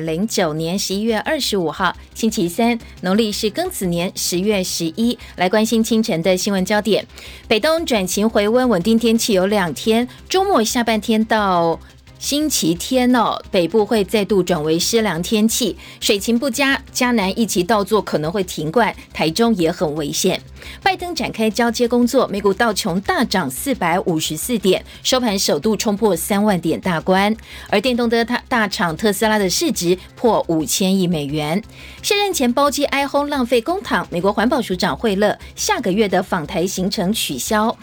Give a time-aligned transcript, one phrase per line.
[0.00, 5.18] 零九年十一月二十五号，星期三，农历是庚子年十月十一。
[5.36, 7.06] 来关心清晨的新闻焦点。
[7.48, 11.78] 北东转晴回温，稳定天气有两天，周末下半天到。
[12.16, 20.40] 星期天哦，北部会再度转为湿凉天气，水情不佳，嘉南一起倒作可能会停灌，台中也很危险。
[20.82, 27.34] 拜登展开交接工作，美股道琼大涨四百五十四点，收盘首度冲破三万点大关，
[27.68, 31.62] 而电动的大大厂特斯拉的市值破五千亿美元。
[32.02, 37.76] 卸任前包机哀轰浪费公帑，美国环保署长惠勒下个月的访台行程取消。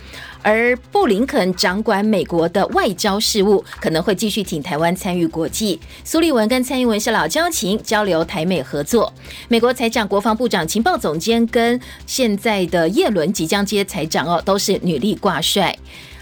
[0.43, 5.79] 而布林肯掌管美国的外交事务，可能会继续挺台湾参与国际。
[6.03, 9.13] 苏利文跟蔡英文是老交情，交流台美合作。
[9.49, 15.77] 美国财长、国防部长、情报总监跟现在的叶伦即将接财长哦，都是女力挂帅。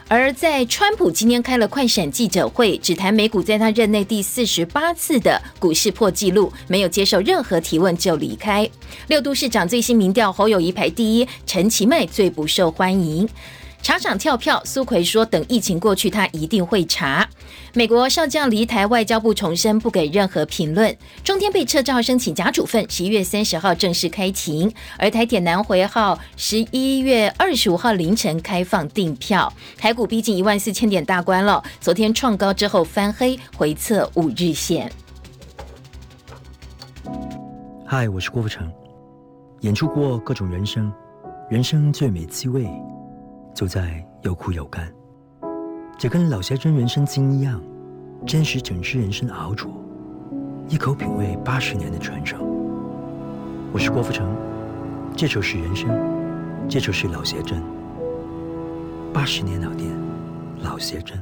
[0.10, 8.68] 而在川普今天开了快闪记者会，只谈美股在他任内第四十八次的股市破纪录，没有接受任何提问就离开。
[9.08, 13.30] 六都市长最新民调，侯友谊排第一，陈其迈最不受欢迎。
[13.84, 17.30] 查厂跳票，苏奎说等疫情过去，他一定会查。
[17.74, 20.96] 美国少将离台，外交部重申不给任何评论。
[21.24, 24.72] 中天被撤照申请假处分，十一月三十号正式开庭。
[24.98, 29.52] 而台铁南回号十一月二十五号凌晨开放订票。
[29.78, 34.92] 台股逼近一万四千点大关了，昨天创高之后翻黑，回测五日线。
[37.86, 38.72] 嗨，我是郭富城，
[39.62, 40.92] 演出过各种人生，
[41.50, 42.68] 人生最美滋味。
[43.56, 44.92] 就在有苦有甘，
[46.00, 47.62] 这跟老先生人生经一样，
[48.26, 49.70] 真实整支人生的熬煮，
[50.70, 52.40] 一口品味八十年的传承。
[53.74, 54.34] 我是郭富城，
[55.14, 55.90] 这就是人生，
[56.70, 57.62] 这就是老邪真。
[59.12, 59.92] 八十年老店，
[60.64, 61.20] 老邪真。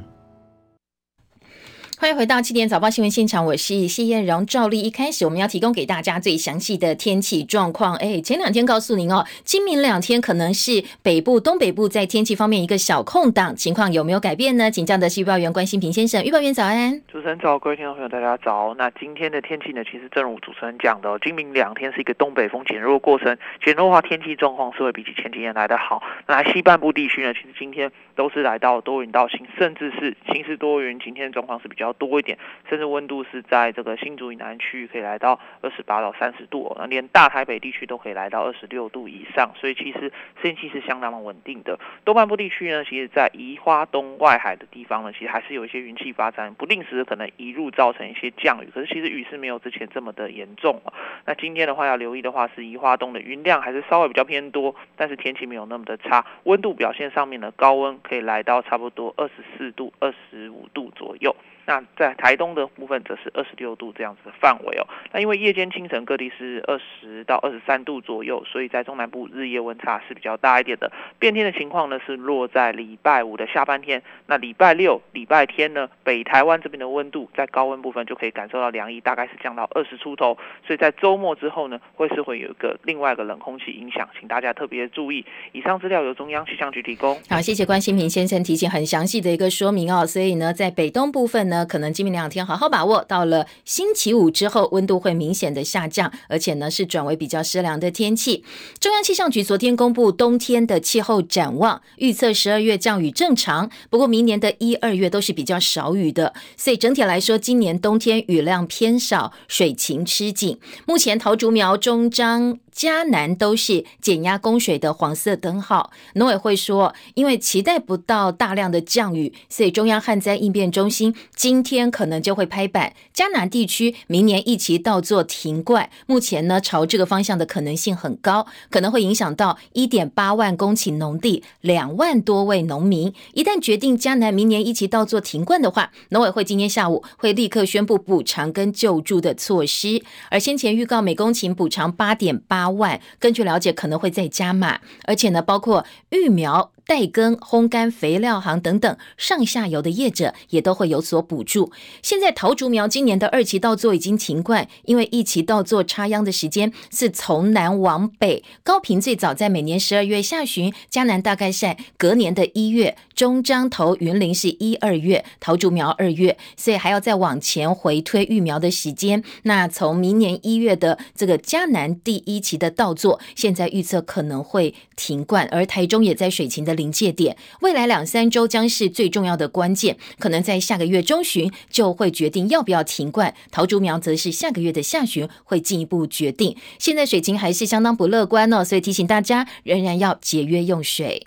[2.00, 4.46] 欢迎回到七点早报新闻现场，我是谢燕荣。
[4.46, 7.96] 照例一开始，我们要提供给大家最详细的天气状况。
[7.96, 14.70] 哎，前两天告诉您哦，今明两天可能是北部、东北部在天气方面一个小空档，情况有没有改变呢？
[14.70, 17.02] 请教的是预报员关心平先生，预报员早安。
[17.08, 18.72] 主持人早，各位听众朋友大家早。
[18.78, 26.00] 那今天的天气呢，其实正如主持人讲的，今明两天是一个东北风减弱过程，减弱化天气状况是会比起前几天来的好。
[26.28, 31.87] 那西半部地区呢，其实今天都是来到多云到晴，甚至是晴时多云，晴天的状况是比较。
[31.88, 32.38] 要多一点，
[32.68, 40.12] 甚至温度是在这个新竹以南区域可以来到二十八到三十度，那连大台北地区都可以来到二十六度以上，所以其实
[40.42, 41.78] 天气是相当的稳定的。
[42.04, 50.80] 东半部地区呢，其实在宜花东外海的地方呢，其实还是有一些云气发展，不定时可能移入造成一些降雨，可是其实雨是没有之前这么的严重
[51.24, 61.34] 那今天的话要留意的话，是宜花东的云量还是稍微比较偏多，但是天气没有那么的差，温度表现上面的高温可以来到差不多二十四度、二十五度左右。
[61.68, 64.88] 那在台东的部分则是二十六度这样子的范围哦。
[65.12, 70.90] 那因为夜间清晨各地是二十到二十三度左右，所以在中南部日夜温差是比较大一点的。
[71.18, 74.02] 变天的情况呢是落在礼拜五的下半天。
[74.24, 80.38] 那礼拜六、礼拜天呢，北台湾这边的温度在高温部分就可以感受到凉意，大概是降到二十出头。
[80.66, 85.22] 所以在周末之后呢，会是会有一个另外一个冷空气影响，请大家特别注意。
[85.52, 87.14] 以上资料由中央气象局提供。
[87.28, 90.06] 好，谢谢关心平先生提醒很详细的一个说明哦。
[90.06, 91.57] 所以呢，在北东部分呢。
[91.64, 98.44] 可能今明两天好好把握，到了星期五之后，温度会明显的下降，而且呢是转为比较湿凉的天气。
[98.78, 110.58] 中央气象局昨天公布冬天的气候展望，预测十二月降雨正常，不过明年的一二月都是比较少雨的，所以整体来说，今年冬天雨量偏少，水情吃紧。
[110.86, 112.58] 目前桃竹苗、中彰。
[112.78, 115.90] 嘉南都是减压供水的黄色灯号。
[116.14, 125.90] 农委会说，因为期待不到大量的降雨，所以中央旱灾应变中心今天可能就会拍板，嘉南地区明年一起到做停灌。
[126.06, 133.12] 目前呢，朝这个方向的可能性很高，可能会影响到一点八万公顷农地，两万多位农民。
[133.34, 140.00] 一旦决定嘉南明年一起到做停灌的话，农委会今天下午会立刻宣布补偿跟救助的措施。
[140.30, 142.67] 而先前预告每公顷补偿八点八。
[142.70, 146.72] 万，根据了解可能会再加码，而且呢，包括疫苗。
[146.88, 151.70] 代耕、烘干、肥料行等等上下游的业者也都会有所补助。
[152.02, 169.22] 现在桃竹苗今年的二期稻作已经停灌，因为一期稻作插秧的时间是从南往北，高频最早在每年十二月下旬，嘉南大概在隔年的一月，中彰头、云林是一二月，桃竹苗二月，所以还要再往前回推育苗的时间。
[169.42, 176.77] 那从明年一月的这个嘉南第一期的稻作，现在预测可能会停灌，而台中也在水情的。
[176.78, 183.34] 临界点，未来两三周将是最重要的关键，可能在下个月中旬就会决定要不要停灌。
[183.50, 186.56] 桃竹苗则是下个月的下旬会进一步决定。
[186.78, 191.26] 现在水情还是相当不乐观哦，所以提醒大家仍然要节约用水。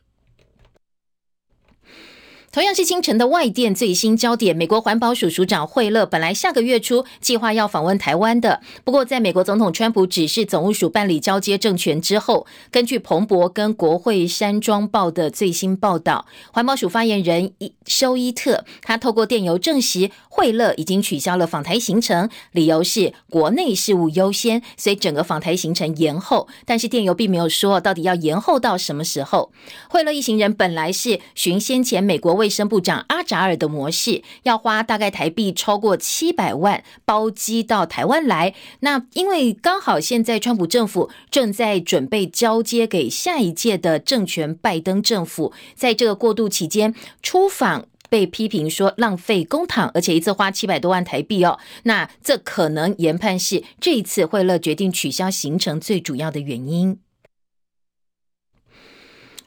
[2.52, 26.50] 同样是清晨的外电最新焦点，美国环保署署长惠勒本来下个月初计划要访问台湾的，不过在美国总统川普指示总务署办理交接政权之后，根据彭博跟国会山庄报的最新报道，环保署发言人伊休伊特他透过电邮证实，惠勒已经取消了访台行程，理由是国内事务优先，所以整个访台行程延后。
[26.66, 29.54] 但是电邮并没有说到底要延后到什么时候。
[29.88, 32.41] 惠勒一行人本来是寻先前美国。
[32.42, 38.56] 卫生部长阿扎尔的模式要花大概台币超过七百万包机到台湾来。
[38.80, 51.60] 那因为刚好现在川普政府正在准备交接给下一届的政权拜登政府，在这个过渡期间出访被批评说浪费公帑，而且一次花七百多万台币哦。
[51.84, 56.98] 那这可能研判是这一次惠勒决定取消行程最主要的原因。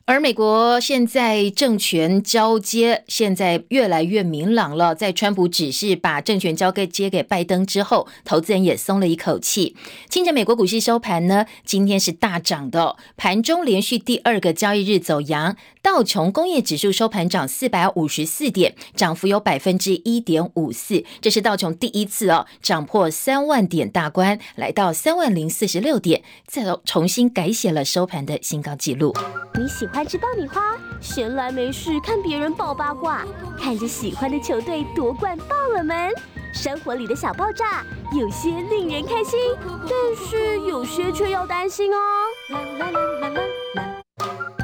[0.07, 4.95] 而美国现在政权交接，现在越来越明朗了。
[4.95, 9.75] 在川普指示把政权交给接给拜登之后，投资人也松了一口气。
[10.11, 15.57] 清晨美国股市收盘呢，今天是大涨的，盘中连续第二个交易日走阳。
[15.81, 29.15] 道琼工业指数收盘涨四百五十四点，涨幅有百分之一点五四，这是道琼第一次哦涨破三万点大关，来到三万零四十六点，再重新改写了收盘的新高纪录。
[29.59, 33.25] 你喜欢吃爆米花，闲来没事看别人爆八卦，
[33.57, 36.13] 看着喜欢的球队夺冠爆了门，
[36.53, 39.39] 生活里的小爆炸，有些令人开心，
[39.89, 42.01] 但是有些却要担心哦。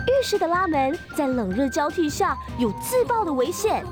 [0.09, 3.85] 浴室的拉门在冷热交替下有自爆的危险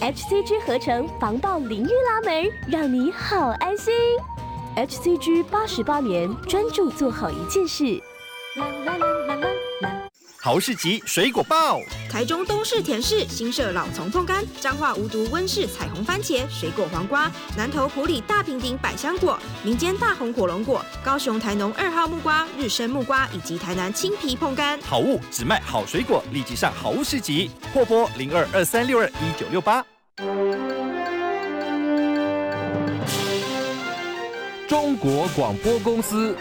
[0.00, 3.92] ，HCG 合成防爆淋浴拉门，让你好安心。
[4.74, 8.02] HCG 八十八年专注做好一件事。
[10.46, 24.78] 豪士集水果报，台中东市田市新设老丛碰干，彰化无毒温室彩虹番茄，水果黄瓜，南投埔里大平顶百香果，民间大红火龙果，高雄台农二号木瓜，日升木瓜，以及台南青皮碰柑。
[24.84, 29.84] 好物只卖好水果，立即上好物市集，货拨零二二三六二一九六八。
[34.68, 36.36] 中国广播公司。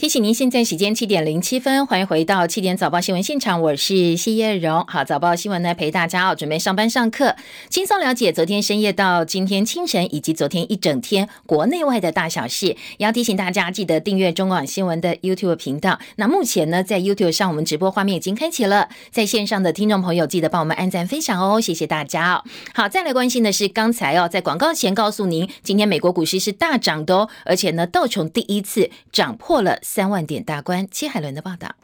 [0.00, 4.82] 提醒您，现在时间七点零七分，欢迎回到七点早报新闻现场，我是谢叶荣。
[4.88, 7.36] 好，早报新闻呢陪大家哦，准备上班上课，
[7.68, 12.68] 轻松了解昨天深夜到今天清晨以及昨天一整天国内外的大小事。
[12.68, 16.00] 也要提醒大家，记得订阅中广新闻的 YouTube 频道。
[16.16, 22.44] 那目前呢，在 YouTube 上我们直播画面已经开启了，在线上的听众朋友记得帮我们按赞分享哦，谢谢大家哦。
[22.72, 29.78] 好，再来关心的是刚才哦，在广告前告诉您，今天美国股市是大涨的哦，而且呢，道琼第一次涨破了。
[29.92, 31.74] 三万点大关，戚海伦的报道。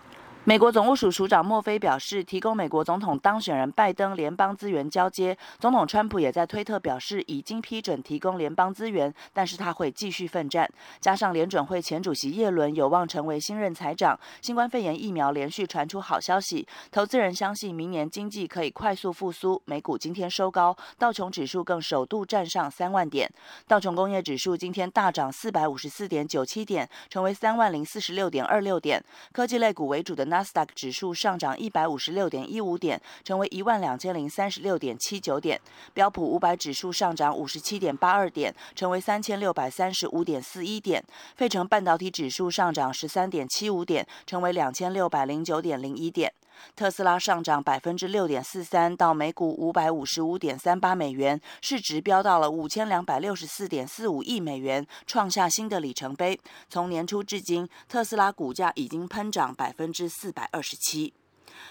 [0.48, 5.36] 美国总务署署长莫菲表示，提供美国总统当选人拜登联邦资源交接。
[5.58, 10.70] 总统川普也在推特表示，已经批准提供联邦资源，但是他会继续奋战。
[11.00, 19.60] 加上联准会前主席耶伦有望成为新任财长，新冠肺炎疫苗连续传出好消息，投资人相信明年经济可以快速复苏。
[19.64, 23.28] 美股今天收高，道琼指数更首度站上三万点。
[23.66, 29.04] 道琼工业指数今天大涨四百五十四点九七点，成为三万零四十六点二六点。
[29.32, 35.58] 科技类股为主的纳斯达克指数上涨一百五十六点一五点，成为一万两千零三十六点七九点。
[35.94, 41.02] 标普五百指数上涨五十七点八二点，成为三千六百三十五点四一点。
[41.36, 46.30] 费城半导体指数上涨十三点七五点，成为两千六百零九点零一点。
[46.74, 56.40] 特斯拉上涨百分之六点四三，到每股五百五十五点三八美元，市值飙到了五千两百六十四点四五亿美元，创下新的里程碑。
[56.68, 61.12] 从年初至今，特斯拉股价已经喷涨百分之四百二十七。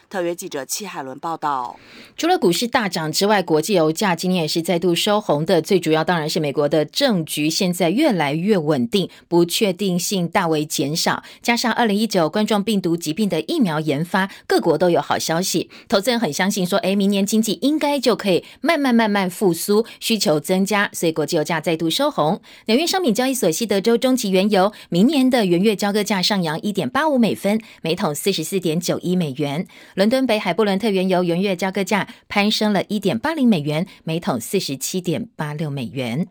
[0.10, 1.78] 特约记者戚海伦报道：
[2.16, 5.62] 除了股市大涨之外，国际油价今天也是再度收红的。
[5.62, 11.24] 最主要当然是美国的政局现在越来越稳定，不确定性大为减少。
[11.42, 15.70] 加上二零一九冠状病毒疾病的疫苗研发，各国都有好消息。
[15.90, 22.40] 投资人很相信说，哎，明年经济应该就可以慢慢慢慢复苏，需求增加，所以国际油价再度收红。
[22.68, 29.65] 纽约商品交易所西德州中期原油明年的元月交割价上扬一点八五美分，每桶四十四点九一美元。
[29.96, 36.28] 伦敦北海布伦特原油元月交割价攀升了一点八零美元，每桶四十七点八六美元。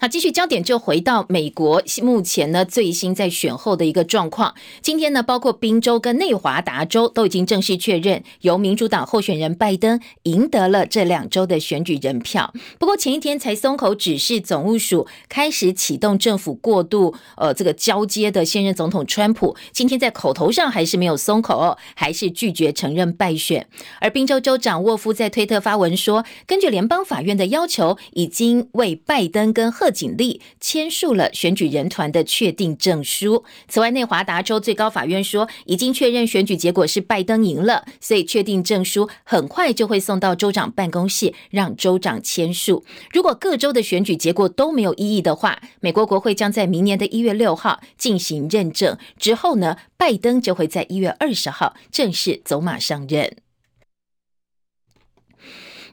[0.00, 4.54] 好，继续焦点就回到美国目前呢最新在选后的一个状况。
[4.80, 12.54] 今天呢，包括宾州跟内华达州都已经正式确认由民主党候选人拜登赢得了这两周的选举人票。
[12.78, 23.66] 不过前一天才松口指示总务署开始启动政府过渡，呃，这个交接的现任总统川普今天在口头上还是没有松口，还是拒绝承认败选。
[24.00, 29.87] 而宾州州长沃夫在推特发文说，根据联邦法院的要求，已经为拜登跟贺。
[29.90, 33.44] 警力签署了选举人团的确定证书。
[33.68, 42.84] 此外，内华达州最高法院说，已经确认选举结果是拜登赢了，所以确定证书很快就会送到州长办公室，让州长签署。
[43.12, 53.47] 如果各州的选举结果都没有异议的话，美国国会将在明年的一月六号进行认证，之后呢，拜登就会在一月二十号正式走马上任。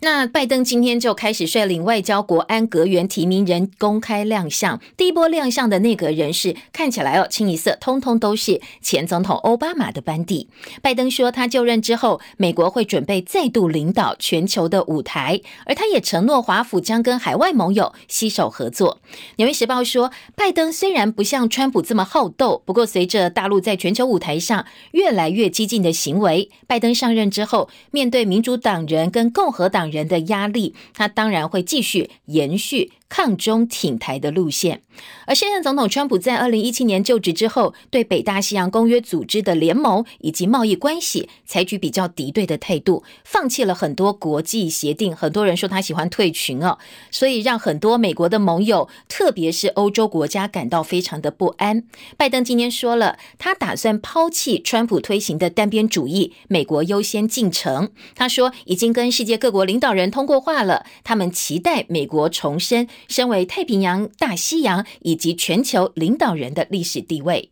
[0.05, 4.79] 那拜登今天就开始率领外交、国安、阁员提名人公开亮相。
[4.95, 10.47] 第一波亮相的内阁人士看起来哦，清一色，通通都是前总统奥巴马的班底。
[10.83, 19.00] 拜登说，他就任之后，美国会准备再度领导全球的舞台，而他也承诺华府将跟海外盟友携手合作。
[19.38, 29.89] 纽约时报说，拜登虽然不像川普这么好斗，不过随着大陆在全球舞台上越来越激进的行为，拜登上任之后，面对民主党人跟共和党。
[29.94, 32.91] 人人的压力，他当然会继续延续。
[33.15, 34.81] 抗中挺台的路线，
[35.25, 45.15] 而现任总统川普在二零一七年就职之后，对北大西洋公约组织的联盟以及贸易关系采取比较敌对的态度，放弃了很多国际协定。
[45.15, 46.77] 很多人说他喜欢退群哦，
[47.10, 51.84] 所以让很多美国的盟友，特别是欧洲国家感到非常的不安。
[52.17, 57.91] 拜登今天说了，他打算抛弃川普推行的单边主义，美国优先进程。
[58.13, 62.89] 他说已经跟世界各国领导人通过话了，他们期待美国重申。
[63.07, 67.50] 身为太平洋、大西洋以及全球领导人的历史地位。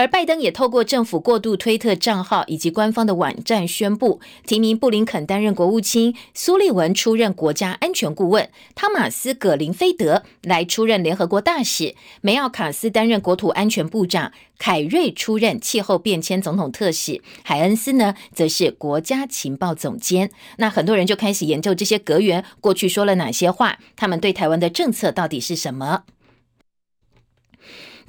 [0.00, 20.30] 而拜登也透过政府过渡推特账号以及官方的网站宣布，提名布林肯担任国务卿，苏利文出任国家安全顾问，汤马斯·葛林菲德来出任联合国大使，梅奥卡斯担任国土安全部长，凯瑞出任气候变迁总统特使，海恩斯呢则是国家情报总监。
[20.56, 26.04] 那很多人就开始研究这些阁员过去说了哪些话，他们对台湾的政策到底是什么？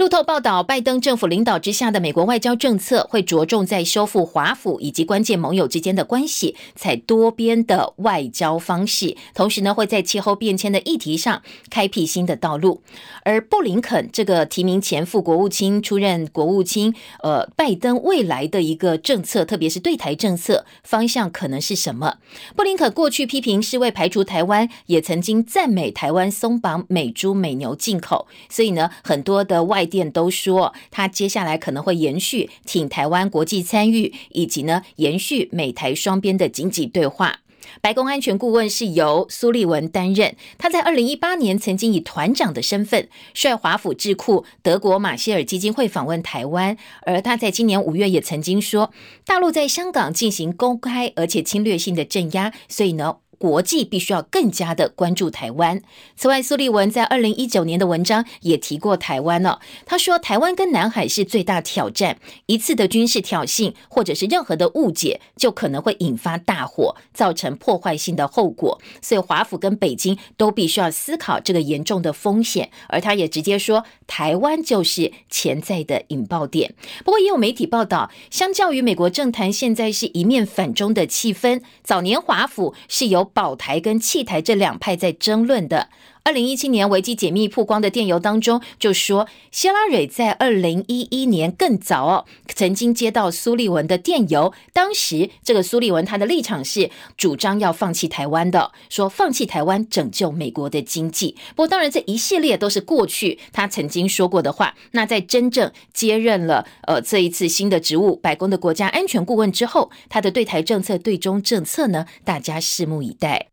[0.02, 9.16] 路透报道，拜登政府领导之下的美国外交政策会着重在修复华府以及关键盟友之间的关系，采多边的外交方式。
[9.36, 12.82] 同时呢，会在气候变迁的议题上开辟新的道路。
[13.24, 22.16] 而布林肯这个提名前副国务卿出任国务卿，呃，拜登未来的一个政策，特别是对台政策方向可能是什么？
[22.56, 28.28] 布林肯过去批评是为排除台湾，也曾经赞美台湾松绑美猪美牛进口。
[28.50, 37.42] 所以呢，很多的外店都说，他接下来可能会延续挺台湾国际参与，以及呢延续美台双边的经济对话。
[37.80, 48.92] 白宫安全顾问是由苏利文担任，他在二零一八年曾经以团长的身份率华府智库德国马歇尔基金会访问台湾，而他在今年五月也曾经说，
[49.26, 53.18] 大陆在香港进行公开而且侵略性的镇压，所以呢。
[53.42, 55.82] 国际必须要更加的关注台湾。
[56.16, 59.60] 此外，苏立文在二零一九年的文章也提过台湾了。
[59.84, 68.80] 他说，台湾跟南海是最大挑战，一次的军事挑衅或者是任何的误解，就可能会引发大火，造成破坏性的后果。
[69.02, 72.70] 所以，华府跟北京都必须要思考这个严重的风险。
[72.90, 76.76] 而他也直接说，台湾就是潜在的引爆点。
[77.04, 85.90] 不过，也有媒体报道，相较于美国政坛现在是一面反中的气氛，早年华府是由宝台跟弃台这两派在争论的。
[86.24, 94.54] 二零一七年维基解密曝光的电邮当中，就说希拉蕊在二零一一年更早哦，曾经接到苏利文的电邮。
[94.72, 101.36] 当时这个苏利文他的立场是主张要放弃台湾的，说放弃台湾拯救美国的经济。
[101.56, 104.76] 不过当然这一系列都是过去他曾经说过的话。
[104.92, 113.51] 那在真正接任了呃这一次新的职务，白宫的国家安全顾问之后，他的对台政策、对中政策呢，大家拭目以待。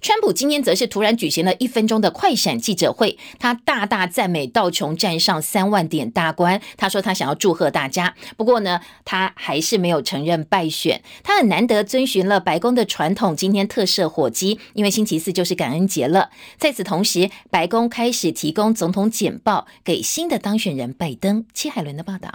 [0.00, 6.60] 川普今天则是突然举行了一分钟的快闪记者会，他大大赞美道琼站上三万点大关。
[6.76, 11.02] 他说他想要祝贺大家，不过呢，他还是没有承认败选。
[11.22, 16.30] 他很难得遵循了白宫的传统，今天特设火鸡，因为星期四就是感恩节了。
[16.58, 21.44] 在此同时，白宫开始提供总统简报给新的当选人拜登。
[21.52, 22.32] 戚海伦的报道。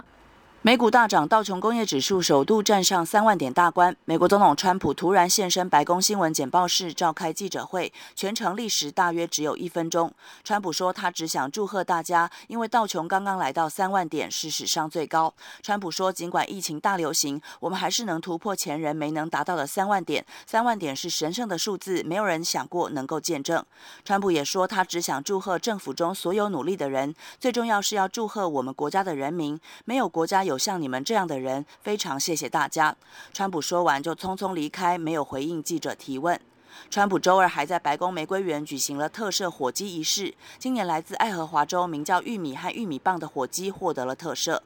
[0.66, 3.94] 美股大涨，道琼工业指数首度站上三万点大关。
[4.06, 10.10] 美国总统川普突然现身白宫新闻简报室召开记者会，全程历时大约只有一分钟。
[10.42, 15.34] 川普说，他只想祝贺大家，因为道琼刚刚来到三万点是史上最高。
[15.62, 20.24] 川普说，尽管疫情大流行，我们还是能突破前人没能达到的三万点。
[20.46, 23.62] 三万点是神圣的数字，没有人想过能够见证。
[24.02, 29.60] 川普也说，他只想祝贺政府中所有努力的人，最重要是要祝贺我们国家的人民。
[29.84, 30.53] 没有国家有。
[30.54, 32.96] 有像你们这样的人，非常谢谢大家。
[33.32, 36.40] 川普说完就匆匆离开，没有回应记者提问。
[36.88, 40.32] 川普周二还在白宫玫瑰园举行了特赦火鸡仪式。
[40.60, 44.60] 今年来自爱荷华州名叫玉米和玉米棒的火鸡获得了特赦。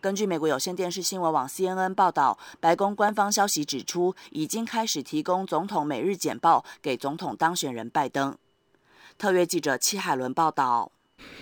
[0.00, 8.36] 根据美国有线电视新闻网 CNN 报道，白宫官方消息指出，已经开始提供总统每日简报给总统当选人拜登。
[9.18, 10.92] 特约记者戚海伦报道。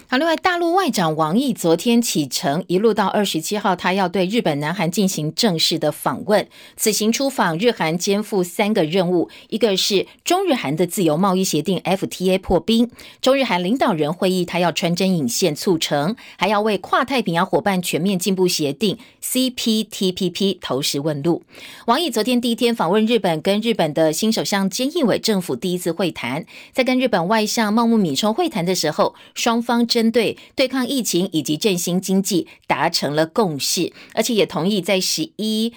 [0.08, 6.48] 好，另外，大陆外长王毅昨天启程，一路到二十七号，他要对日本、南韩进行正式的访问。
[6.76, 12.90] 此行出访，日韩肩负三个任务：一个是中日韩的自由贸易协定 FTA 破冰，
[13.22, 21.44] 中日韩领导人会议他要穿针引线促成，还要为跨太平洋伙伴全面进步协定 CPTPP 投石问路。
[21.86, 29.69] 王毅昨天第一天访问日本，跟日本的新首相菅义伟政府第一次会谈，在跟日本外相茂木敏充会谈的时候，双方。
[29.70, 35.72] 方针对对抗疫情以及振兴经济达成了共识，而且也同意在十一。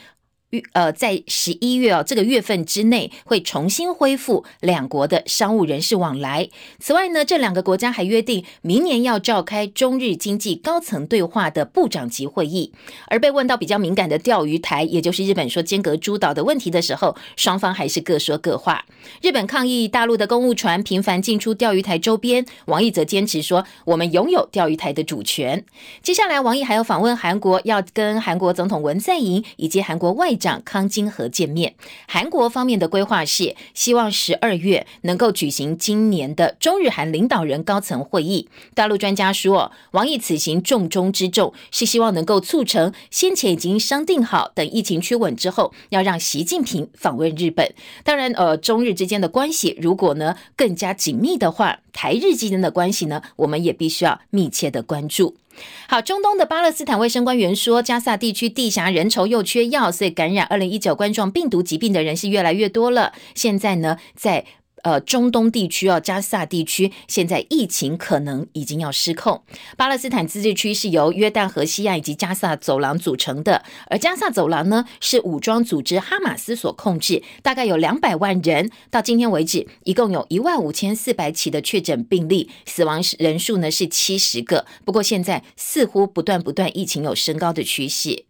[0.74, 6.48] 呃，在十一月哦，这个月份之内会重新恢复两国的商务人士往来。
[6.80, 12.72] 此外呢，这两个国家还约定明年要召开中日经济高层对话的部长级会议。
[13.08, 18.86] 而被问到比较敏感的钓鱼台，也就是日本说间隔诸岛的问题的时候，双方还是各说各话。
[19.24, 25.66] 日本抗议大陆的公务船频繁进出钓鱼台周边，王毅则坚持说我们拥有钓鱼台的主权。
[26.04, 30.38] 接下来，王毅还要访问韩国，要跟韩国总统文在寅以及韩国外。
[30.44, 31.74] 长康金和见面，
[32.06, 38.50] 韩国方面的规划是希望十二月能够举行今年的中日韩领导人高层会议。
[38.76, 47.74] 大陆专家说，王毅此行重中之重是希望能够促成先前已经商定好，等疫情趋稳之后，要让习近平访问日本。
[48.04, 55.38] 当然，呃，中日之间的关系如果呢更加紧密的话，台日之间的关系呢，我们也必须要密切的关注。
[55.88, 63.14] 好，中东的巴勒斯坦卫生官员说，加萨地区地狭人稠又缺药，所以感染二零一九冠状病毒疾病的人是越来越多了。
[63.36, 64.46] 现在呢，在
[64.84, 69.42] 呃，中东地区哦，加萨地区现在疫情可能已经要失控。
[69.76, 78.70] 巴勒斯坦自治区是由约旦河西岸以及加萨走廊组成的，而加萨走廊呢是武装组织哈马斯所控制，大概有两百万人。
[78.92, 84.66] 到今天为止，一共有一万五千四百起的确诊病例，死亡人数呢是七十个。
[84.84, 88.26] 不过现在似乎不断不断疫情有升高的趋势。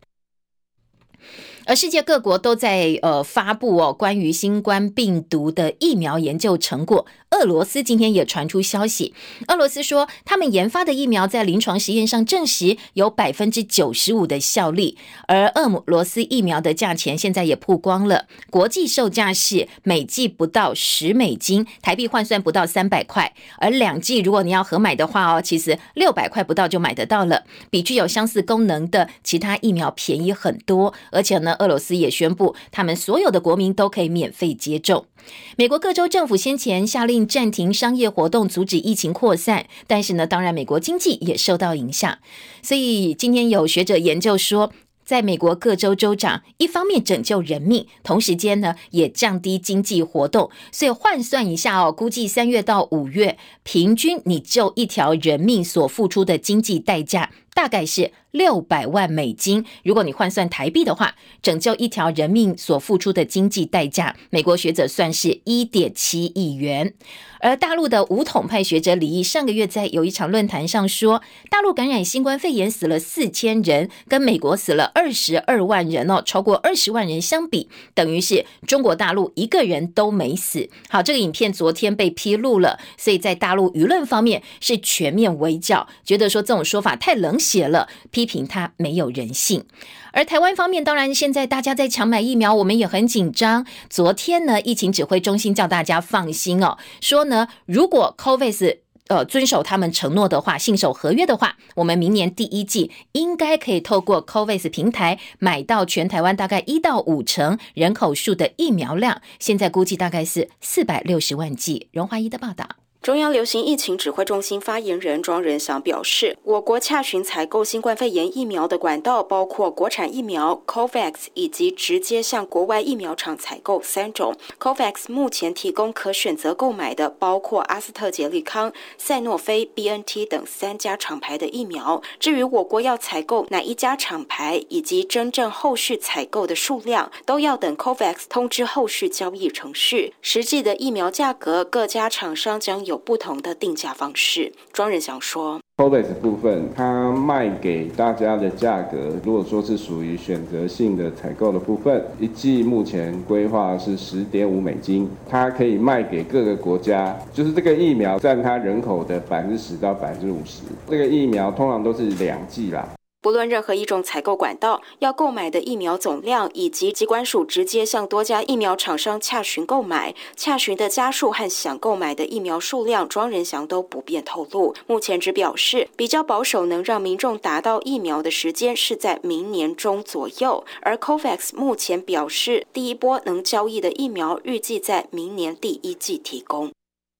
[1.65, 7.05] 而世界各国都在呃发布哦关于新冠病毒的疫苗研究成果。
[7.33, 9.13] 俄罗斯今天也传出消息，
[9.47, 14.97] 俄罗斯说他们研发的疫苗在临床实验上证实有百分之九十五的效力。
[15.27, 23.33] 而俄罗斯疫苗的价钱现在也曝光了，国际售价是每剂不到十美金，台币换算不到三百块。
[23.57, 30.93] 而两剂如果你要合买的话哦，其实六百块不到就买得到了，比具有相似功能的其他疫苗便宜很多。
[31.11, 35.07] 而且呢，俄罗斯也宣布他们所有的国民都可以免费接种。
[35.55, 39.65] 美国各州政府先前下令暂停商业活动，阻止疫情扩散。
[39.87, 42.17] 但是呢，当然美国经济也受到影响。
[42.61, 44.71] 所以今天有学者研究说，
[45.05, 50.49] 在美国各州州长一方面拯救人命，同时间呢也降低经济活动。
[50.71, 58.11] 所以换算一下哦，估计三月到五月，平均你救一条人命所付出的经济代价，大概是。
[58.33, 61.13] 六百万美金，如果你换算台币的话，
[61.43, 66.95] 拯救一条人命所付出的经济代价，美国学者算是一点七亿元。
[67.41, 80.67] 而大陆的武统派学者李毅上个月在有一场论坛上说，大陆感染新冠肺炎死了四千人，跟美国死了二十二万人哦，超过二十万人相比，等于是中国大陆一个人都没死。
[80.89, 87.87] 好，这个影片昨天被披露了，所以在大陆舆论方面是全面围剿，觉得说这种说法太冷写了。
[88.09, 89.65] 批评他没有人性，
[90.11, 93.65] 而台湾方面，当然现在大家在抢买疫苗，我们也很紧张。
[93.89, 98.77] 昨天呢，疫情指挥中心叫大家放心哦，说呢，如果 COVAX
[99.07, 111.89] 呃遵守他们承诺的话，信守合约的话，我们明年第一季应该可以透过 COVAX 平台买到全台湾大概一到五成人口数的疫苗量，现在估计大概是四百六十万剂。
[111.91, 112.82] 荣华一的报道。
[113.03, 124.33] 中央流行疫情指挥中心发言人庄仁祥表示，我国洽询采购新冠肺炎疫苗的管道包括国产疫苗 COVAX 以及直接向国外疫苗厂采购三种。
[124.57, 132.01] COVAX 目前提供可选择购买的包括阿斯特捷利康、赛诺菲、BNT 等三家厂牌的疫苗。
[132.21, 140.13] 至于我国要采购哪一家厂牌以及真正后续采购的数量，都要等 COVAX 通知后续交易程序。
[140.21, 142.92] 实际的疫苗价格，各家厂商将有。
[142.93, 144.53] 有不同的定价方式。
[144.71, 160.61] 庄仁祥说：“COVAX 部分，它卖给大家的价格，如果说是属于选择性的采购的部分，一季目前规划是十点五美金，它可以卖给各个国家，就是这个疫苗占它人口的百分之十到百分之五十。
[160.87, 162.87] 这个疫苗通常都是两剂啦。”
[163.23, 174.75] 不论任何一种采购管道，要购买的疫苗总量，以及机关署直接向多家疫苗厂商洽询购买，洽询的家数和想购买的疫苗数量，庄仁祥都不便透露。
[174.87, 180.65] 目前只表示比较保守，能让民众达到疫苗的时间是在明年中左右。
[180.81, 186.71] 而 COVAX 目前表示，第一波能交易的疫苗预计在明年第一季提供。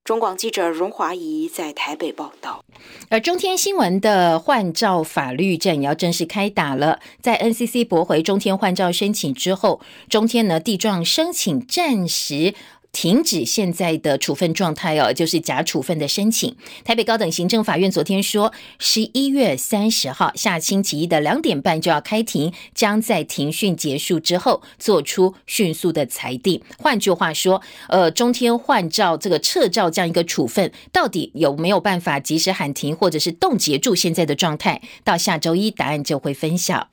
[0.04, 2.62] 中广记者荣华怡在台北报道。
[3.08, 7.00] 而中天新闻的换照法律战也要正式开打了。
[7.22, 12.54] 在 NCC 驳回中天换照申请之后，中天呢地状申请暂时。
[12.94, 16.56] 停止现在的处分状态哦，就是假处分的申请。
[16.84, 26.62] 台北高等行政法院昨天说，十一月三十号下星期一的两点半就要开庭，将在庭讯结束之后做出迅速的裁定。
[26.78, 34.80] 换句话说，呃，中天换照这个撤照这样一个处分，到底有没有办法及时喊停，或者是冻结住现在的状态？
[35.02, 36.88] 到下周一答案就会分晓。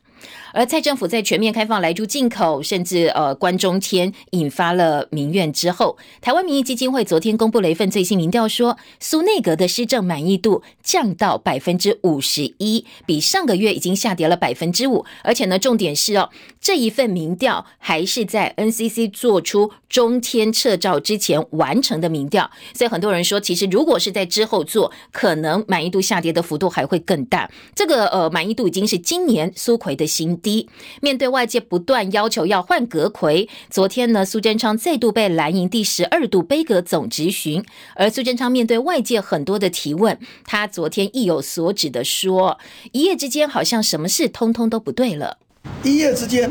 [0.54, 15.06] 而蔡政府在全面开放来猪进口，甚至呃关中天引发了民怨之后，台湾民意基金会昨天公布了一份最新民调，说苏内阁的施政满意度降到百分之五十一，比上个月已经下跌了百分之五。
[15.24, 16.30] 而且呢，重点是哦，
[16.62, 27.50] 这一份民调还是在 NCC 做出中天撤照之前完成的民调，所以很多人说，其实如果是在之后做，可能满意度下跌的幅度还会更大。
[27.74, 30.12] 这个呃满意度已经是今年苏奎的。
[30.12, 30.68] 新低，
[31.02, 37.64] 面对外界不断要求要换阁魁，昨天呢，苏贞昌再度被蓝营第十二度杯阁总质询，
[37.96, 42.60] 而苏贞昌面对外界很多的提问，他昨天意有所指的说，
[42.92, 45.38] 一夜之间好像什么事通通都不对了，
[45.84, 46.50] 一夜之间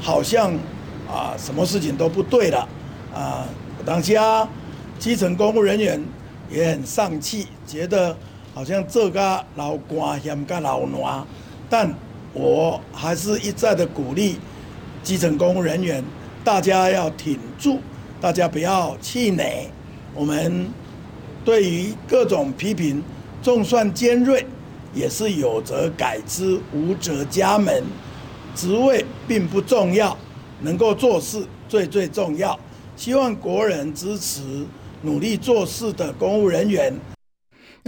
[0.00, 0.52] 好像
[1.08, 2.68] 啊什么事情都不对了
[3.14, 3.46] 啊，
[3.84, 4.48] 当下
[4.98, 6.02] 基层公务人员
[6.50, 8.16] 也很丧气，觉得
[8.54, 11.24] 好像这个老官嫌个老难，
[11.68, 11.94] 但。
[12.34, 14.36] 我还是一再的鼓励
[15.02, 16.04] 基层公务人员，
[16.44, 17.80] 大家要挺住，
[18.20, 19.70] 大家不要气馁。
[20.14, 20.68] 我们
[21.42, 23.02] 对于各种批评，
[23.42, 24.46] 纵算尖锐，
[24.94, 27.82] 也是有则改之，无则加勉。
[28.58, 30.18] 职位并不重要，
[30.62, 32.58] 能够做事最最重要。
[32.96, 34.66] 希望国人支持
[35.02, 36.92] 努力做事的公务人员。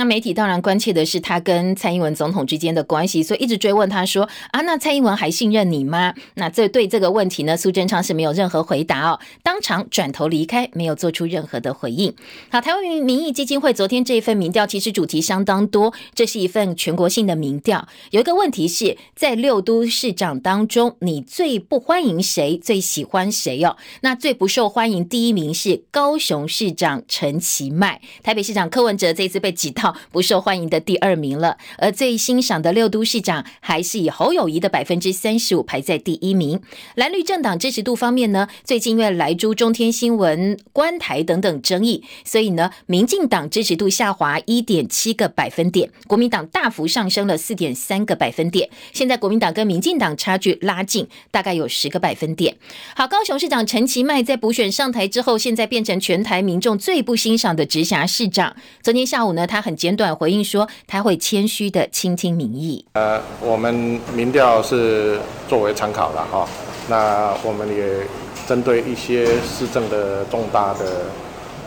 [0.00, 12.14] 那媒体当然关切的是他跟蔡英文总统之间的关系，所以一直追问他说：“啊，那蔡英文还信任你吗？”那这对这个问题呢，苏贞昌是没有任何回答哦，当场转头离开，没有做出任何的回应。
[12.50, 17.86] 好，台湾民民意基金会昨天这一份民调其实主题相当多，这是一份全国性的民调。
[18.10, 22.56] 有一个问题是在六都市长当中，你最不欢迎谁？
[22.56, 23.76] 最喜欢谁哦？
[24.00, 29.89] 那最不受欢迎第一名是高雄市长陈其迈，台北市长柯文哲这次被挤到。
[30.12, 36.60] 不受欢迎的第二名了，而最欣赏的六都市长还是以侯友谊的百分之三十五排在第一名。
[36.94, 48.68] 蓝绿政党支持度方面呢，最近因为莱猪、中天新闻、关台等等争议，所以呢，民进党支持度下滑一点七个百分点，国民党大幅上升了四点三个百分点。
[48.92, 52.56] 现在国民党跟民进党差距拉近，大概有十个百分点。
[52.94, 58.54] 好，高雄市长陈其迈在补选上台之后，现在变成全台民众最不欣赏的直辖市长。
[58.82, 59.79] 昨天下午呢，他很。
[59.80, 62.84] 简短回应说，他会谦虚的倾听民意。
[62.92, 66.46] 呃，我们民调是作为参考了哈，
[66.86, 68.06] 那我们也
[68.46, 70.84] 针对一些市政的重大的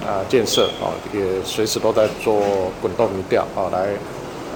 [0.05, 2.39] 啊建设啊，也随时都在做
[2.79, 3.89] 滚动民调啊，来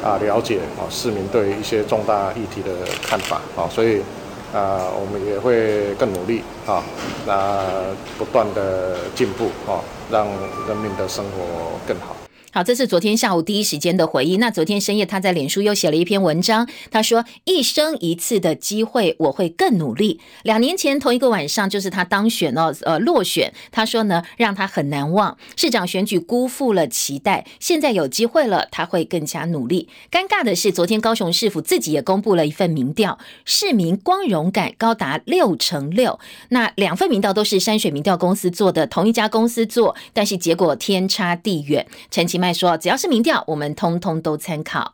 [0.07, 2.69] 啊了解啊市民对一些重大议题的
[3.01, 4.03] 看法啊，所以
[4.53, 6.83] 啊我们也会更努力啊，
[7.25, 7.65] 那
[8.19, 10.27] 不断的进步啊，让
[10.67, 12.15] 人民的生活更好。
[12.57, 14.37] 好，这是昨天下午第一时间的回忆。
[14.37, 23.53] 那昨天深夜，他在脸书又写了一篇文章，他说：“一生一次的机会，我会更努力。”两年前同一个晚上，就是他当选哦，呃，落选。
[23.71, 25.37] 他说呢，让他很难忘。
[25.55, 29.87] 市长选举辜负了期待，现在有机会了，他会更加努力。
[30.09, 36.19] 尴尬的是，昨天高雄市府自己也公布了一份民调，市民光荣感高达六成六。
[36.49, 41.85] 那两份民调都是山水民调公司做的，同一家公司做，但是结果天差地远。
[42.09, 42.46] 陈其迈。
[42.47, 44.93] 再说只要是民调，我们通通都参考。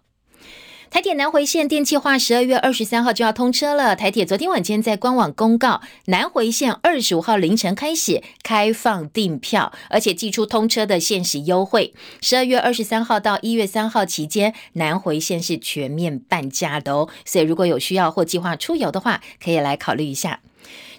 [0.89, 3.95] 台铁南回线电气化十二月二十三号就要通车了。
[3.95, 11.93] 台铁昨天晚间在官网公告，南回线二十五号凌晨开始开放订票，而且寄出通车的限时优惠。
[12.21, 17.07] 十二月二十三号到一月三号期间，南回线是全面半价的哦。
[17.23, 20.39] 所以如果有需要或计划出游的话，可以来考虑一下。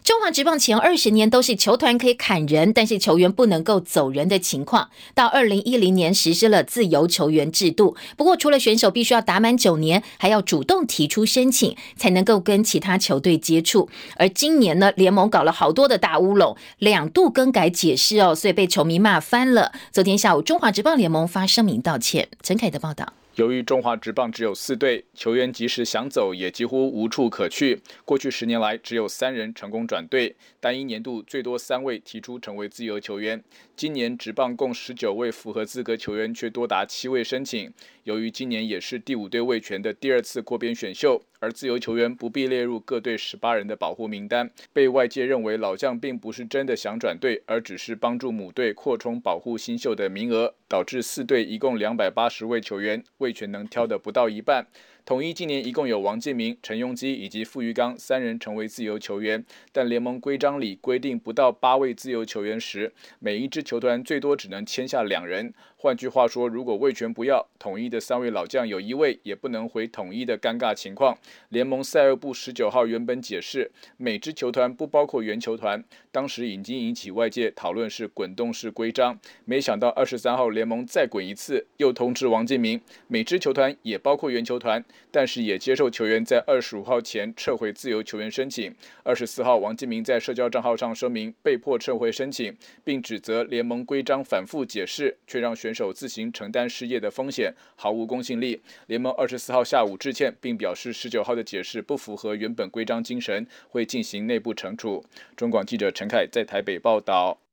[0.04, 4.90] 中华职棒前二十年都是球团可以砍人，但是球员不能够走人的情况。
[5.14, 13.88] 到二零一零年实施了自由球员制度，不过除了选手必须要打满九年，还要主动提出申请，才能够跟其他球队接触。
[14.16, 19.72] 而今年呢，联盟搞了好多的大乌龙，两度更改解释哦，所以被球迷骂翻了。
[19.90, 22.28] 昨天下午，中华职棒联盟发声明道歉。
[22.42, 23.14] 陈凯的报道。
[23.36, 27.80] 由于中华职棒只有四队，球员即使想走，也几乎无处可去。
[28.04, 33.42] 过去十年来，只有三人成功转队，单一年度最多三位提出成为自由球员。
[33.74, 37.72] 今年职棒共十九位符合资格球员，却多达七位申请。
[38.04, 54.66] 由于今年也是第五队卫权的第二次扩编选秀，而自由球员不必列入各队十八人的保护名单，被外界认为老将并不是真的想转队，而只是帮助母队扩充保护新秀的名额，导致四队一共两百八十位球员，魏权能挑的不到一半。
[55.04, 65.52] 统一今年一共有王建民、陈庸基以及傅玉刚三人成为自由球员，但联盟规章里规定，不到八位自由球员时，每一支球团最多只能签下两人。
[65.84, 71.14] 换句话说，如果魏权不要统一的三位老将有一位也不能回统一的尴尬情况，
[71.50, 79.20] 联盟赛尔部十九号原本解释，每支球团不包括原球团，当时已经引起外界讨论是滚动式规章。
[79.44, 84.82] 没想到二十三号联盟再滚一次，又通知王建民，每支球团也包括原球团，
[85.14, 88.74] 但是也接受球员在二十五号前撤回自由球员申请。
[89.04, 98.60] 二十四号，王建民在社交账号上声明被迫撤回申请，并指责联盟规章反复解释，却让选手自行承担失业的风险，毫无公信力。
[98.88, 105.04] 联盟二十四号下午致歉，并表示十九号的解释不符合原本规章精神，会进行内部惩处。
[105.36, 107.43] 中广记者陈凯在台北报道。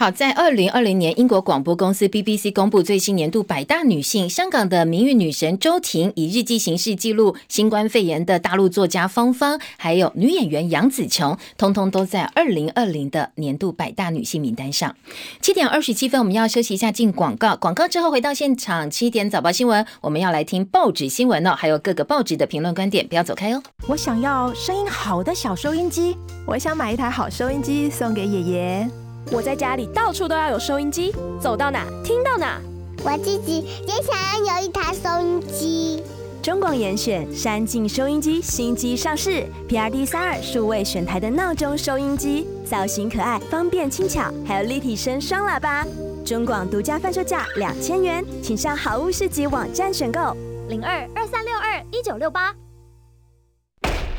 [0.00, 14.94] 好，在二零二零年，英国广播公司 BBC 公布最新年度百大女性，香港的名誉女神周婷以日记形式记录新冠肺炎的大陆作家芳芳，还有女演员杨紫琼，通通都在二零二零的年度百大女性名单上。
[15.42, 17.56] 七点二十七分，我们要休息一下，进广告。
[17.56, 23.60] 广告之后回到现场，七点早报新闻，我们要来听报纸新闻哦，还有各个报纸的评论观点，不要走开哦。
[23.88, 29.07] 我想要声音好的小收音机，我想买一台好收音机送给爷爷。
[29.30, 32.60] 我在家里到处都要有收音机，走到哪听到哪。
[33.04, 36.02] 我自己也想要有一台收音机。
[36.42, 45.86] 中广严选山境收音机新机上市，PRD 三二数位选台的闹钟收音机，造型可爱，方便轻巧，还有立体声双喇叭。
[46.24, 50.34] 中广独家贩售价两千元，请上好物市集网站选购。
[50.68, 52.54] 零二二三六二一九六八。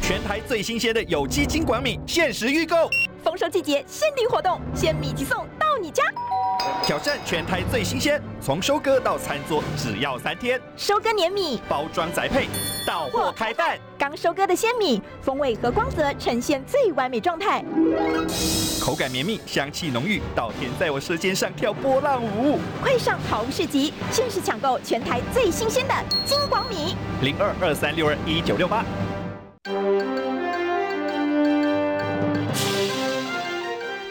[0.02, 2.76] 全台最新鲜的有机金管米限时预购。
[3.23, 6.03] 丰收季节限定活动，鲜米即送到你家。
[6.84, 10.60] 挑战全台最新鲜，从收割到餐桌只要三天。
[10.75, 12.47] 收割年米，包装宅配，
[12.86, 13.77] 到货开饭。
[13.97, 17.63] 刚收割的鲜米，风味和光泽呈现最完美状态。
[18.82, 22.60] 口感绵密，香气浓郁，稻田在我舌尖上跳波浪舞。
[22.82, 25.93] 快上好物市集，限时抢购全台最新鲜的
[26.25, 26.95] 金广米。
[27.21, 28.84] 零二二三六二一九六八。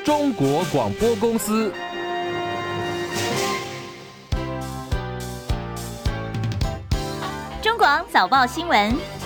[0.08, 1.70] 中国广播公司。
[7.60, 9.17] 中广早报新闻。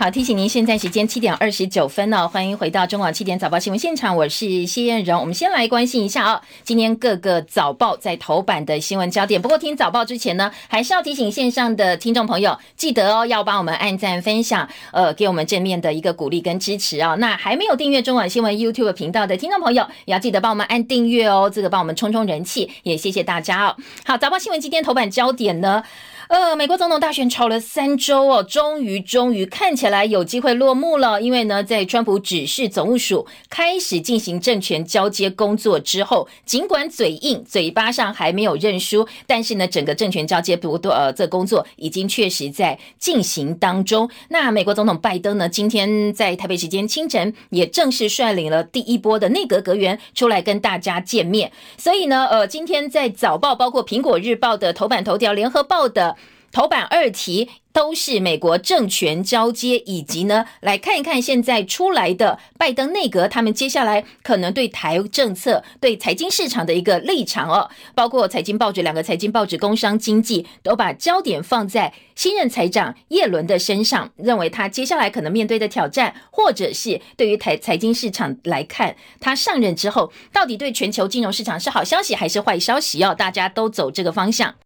[0.00, 5.20] 好，提醒您，现在时间七点二十九分哦，欢迎回到中广七点早报新闻现场，我是谢燕荣。
[5.20, 9.42] 我们先来关心一下哦，今天各个早报在头版的新闻焦点。
[9.42, 17.14] 不过听早报之前呢，还是要提醒线上的听众朋友，记得哦，要帮我们按赞、分享，呃，给我们正面的一个鼓励跟支持啊。
[17.16, 23.76] 那还没有订阅中广新闻 YouTube 频道的听众朋友，也要记得帮我们按订阅哦，这个帮我们冲冲人气，也谢谢大家哦。
[24.06, 25.84] 好，早报新闻今天头版焦点呢？
[26.30, 31.20] 呃，美国总统大选吵了三周哦，终于终于看起来有机会落幕了。
[31.20, 44.08] 因为呢，在川普指示总务署开始进行政权交接工作之后，尽管嘴硬，嘴巴上还没有认输，但是呢，整个政权交接不呃，这工作已经确实在进行当中。
[44.28, 51.50] 那美国总统拜登呢，今天在台北时间清晨也正式率领了第一波的内阁阁员出来跟大家见面。
[51.76, 56.16] 所以呢，呃，今天在早报，包括苹果日报的头版头条，联合报的。
[56.52, 67.70] 头版二题都是美国政权交接，以及呢，来看一看现在出来的拜登内阁，他们接下来可能对台政策、对财经市场的一个立场哦。
[67.94, 83.00] 包括财经报纸两个财经报纸《工商经济》都把焦点放在新任财长耶伦的身上，认为他接下来可能面对的挑战，或者是对于台财经市场来看，他上任之后到底对全球金融市场是好消息还是坏消息？
[83.04, 84.56] 哦，大家都走这个方向。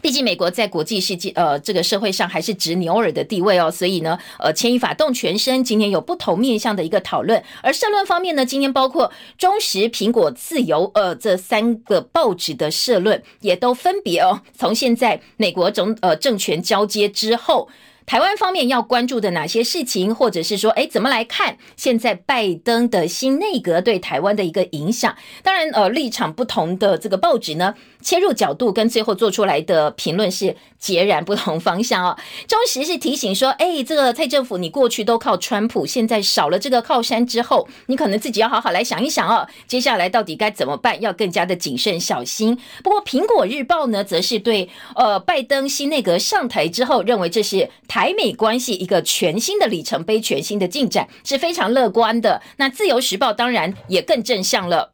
[0.00, 7.42] 毕竟美国在国际世界呃这个社会上还是执牛耳的地位哦，所以呢呃牵一发动全身，今天有不同面向的一个讨论。
[7.62, 17.68] 而社论方面呢，今天包括中时、苹果、自由呃这三个报纸的社论，也都分别哦从现在美国总呃政权交接之后。
[18.06, 25.16] 台湾方面要关注的哪些事情，或者是说，哎，怎么来看现在拜登的新内阁对台湾的一个影响？
[25.42, 27.74] 当然，呃，立场不同的这个报纸呢，
[28.06, 32.16] 切入角度跟最后做出来的评论是截然不同方向哦。
[32.46, 41.00] 中时是提醒说，哎，这个蔡政府你过去都靠川普，现在少了这个靠山之后，你可能自己要好好来想一想哦，接下来到底该怎么办？
[41.00, 42.56] 要更加的谨慎小心。
[42.84, 47.68] 不过，苹果日报呢，则是对呃拜登新内阁上台之后，认为这是。
[47.88, 52.42] 台美关系一个全新的里程碑，全新的进展是非常乐观的。
[52.58, 54.92] 那自由时报当然也更正向了。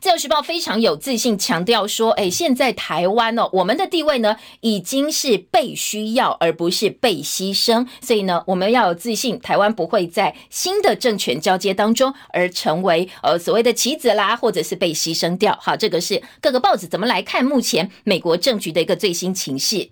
[0.00, 7.86] 自由时报非常有自信，强调说：“哎，现在台湾哦，我们的地位呢已经是被需要，而不是被牺牲。
[8.00, 15.58] 所以呢，我们要有自信，台湾不会在新的政权交接当中而成为呃所谓的棋子啦，或者是被牺牲掉。
[15.60, 19.90] 好，这个是各个报纸怎么来看目前美国政局的一个最新情势。”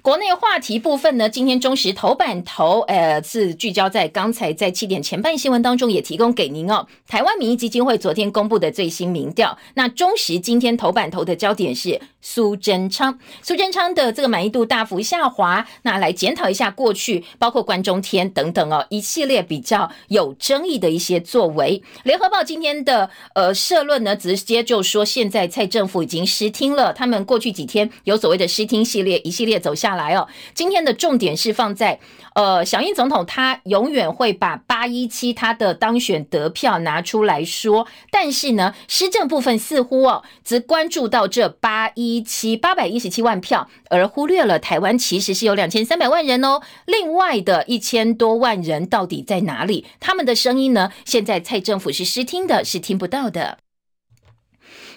[0.00, 6.86] 国内话题部分呢，今天中时头版头，呃，是聚焦在刚才在七点前半新闻当中也提供给您哦。
[7.08, 21.82] 台湾民意基金会昨天公布的最新民调，那中时今天头版头的焦点是苏贞昌，苏贞昌的这个满意度大幅下滑，那来检讨一下过去包括关中天等等哦一系列比较有争议的一些作为。
[22.04, 29.87] 联合报今天的呃社论呢，直接就说现在蔡政府已经失听了，他们过去几天有所谓的失听系列一系列走向。
[29.88, 31.98] 下来哦，今天的重点是放在，
[32.34, 49.86] 呃，小英总统他永远会把八一七他的当选得票拿出来说，但是呢，施政部分似乎哦，只关注到这八一七八百一十七万票，而忽略了台湾其实是有两千三百万人哦，另外的一千多万人到底在哪里？
[49.98, 50.92] 他们的声音呢？
[51.06, 53.56] 现在蔡政府是失听的，是听不到的。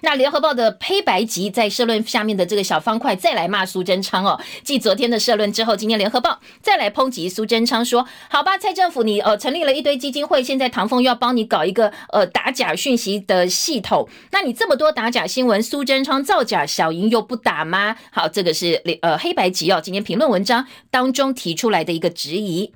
[0.02, 17.96] 那联合报的黑白集在社论下面的这个小方块再来骂苏贞昌哦，继昨天的社论之后，今天联合报再来抨击苏贞昌说：好吧，蔡政府你呃成立了一堆基金会，现在唐凤又要帮你搞一个呃打假讯息的系统，那你这么多打假新闻，苏贞昌造假，小莹又不打吗？
[18.12, 22.74] 好，这个是呃黑白集哦，今天评论文章当中提出来的一个质疑。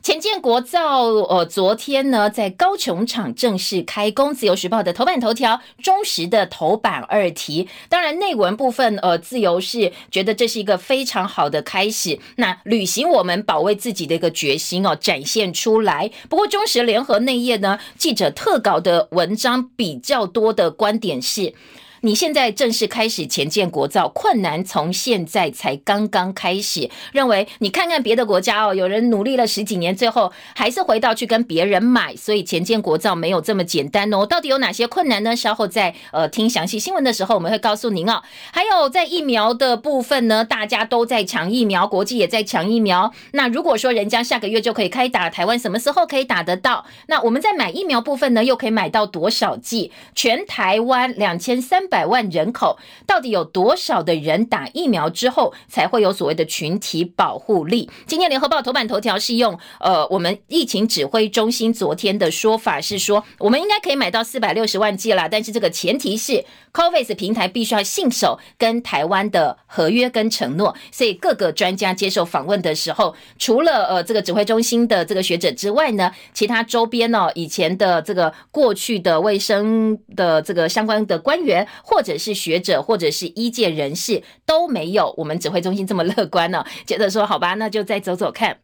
[0.00, 4.32] 前建国造，呃，昨天呢，在高雄场正式开工。
[4.32, 7.68] 自由时报的头版头条，中时的头版二题。
[7.88, 12.18] 当然，内文部分，呃，自由是觉得这是一个非常好的开始。
[12.36, 16.10] 那履行我们保卫自己的一个决心哦，展现出来。
[16.28, 21.52] 不过，中时联合内页呢，记者特稿的文章比较多的观点是。
[22.00, 26.88] 你现在正式开始前建国造，困难从现在才刚刚开始。
[27.12, 34.24] 认为你看看别的国家哦，有人努力了十几年，最后还是回到去跟别人买，所以前建国造没有这么简单哦。
[34.24, 35.34] 到底有哪些困难呢？
[35.34, 38.22] 稍后在呃听详细新闻的时候，我们会告诉您哦。
[38.52, 43.12] 还有在疫苗的部分呢，大家都在抢疫苗，国际也在抢疫苗。
[43.32, 46.86] 那如果说人家下个月就可以开打，台湾什么时候可以打得到？
[47.08, 49.90] 那我们在买疫苗部分呢，又可以买到多少剂？
[50.14, 51.87] 全台湾两千三。
[51.88, 57.90] 百万人口，到底有多少的人打疫苗之后才会有所谓的群体保护力？
[58.06, 70.74] 今天联合报头版头条是用呃，我们疫情指挥中心昨天的说法是说，我们应该可以买到四百六十万剂啦，但是这个前提是 COVAX 平台必须要信守跟台湾的合约跟承诺。
[70.92, 86.64] 所以各个专家接受访问的时候，除了呃这个指挥中心的这个学者之外呢，其他周边呢以前的这个过去的卫生的这个相关的官员，或者是学者，或者是医界人士，都没有我们指挥中心这么乐观呢。
[86.86, 88.58] 觉得说好吧，那就再走走看。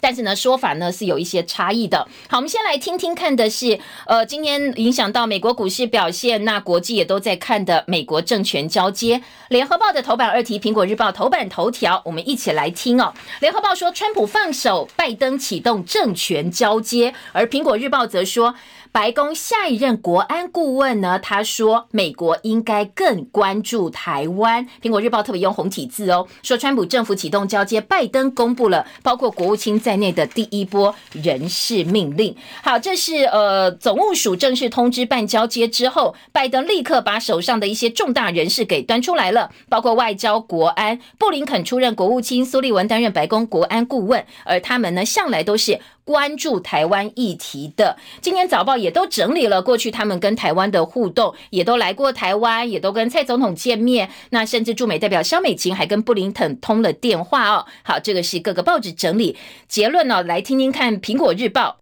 [0.00, 2.08] 但是呢，说法呢是有一些差异的。
[2.28, 9.22] 好，我们先来听听看的是，呃，今天影响到美国股市表现，那国际也都在看的美国政权交接。
[9.50, 13.12] 联合报的头版二题，苹果日报头版头条，我们一起来听哦。
[13.40, 18.54] 联合报说，川普放手，拜登启动政权交接，而苹果日报则说。
[18.92, 21.18] 白宫下一任国安顾问呢？
[21.18, 24.66] 他说，美国应该更关注台湾。
[24.82, 32.34] 苹果日报特别用红体字哦，说川普政府启动交接，拜登公布了包括国务卿在内的第一波人事命令。
[32.62, 45.78] 好，这是呃总务署正式通知办交接之后，拜登立刻把手上的一些重大人事给端出来了，包括外交、国安，布林肯出任国务卿，苏利文担任白宫国安顾问，而他们呢向来都是。
[46.08, 54.08] 关注台湾议题的，今天早报也都整理了过去他们跟台湾的互动，也都来过台湾，也都跟蔡总统见面。
[54.30, 57.66] 那甚至驻美代表肖美琴还跟布林肯通了电话哦。
[57.82, 59.36] 好，这个是各个报纸整理
[59.68, 61.76] 结论哦，来听听看《苹果日报》。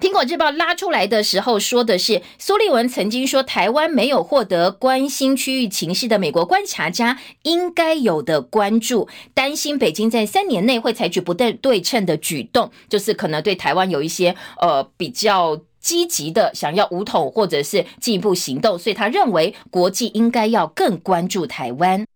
[0.00, 22.06] 苹果日报拉出来的时候说的是，苏利文曾经说，台湾没有获得关心区域情势的美国观察家应该有的关注，担心北京在三年内会采取不对对称的举动，就是可能对台湾有一些呃比较积极的想要武统或者是进一步行动，所以他认为国际应该要更关注台湾。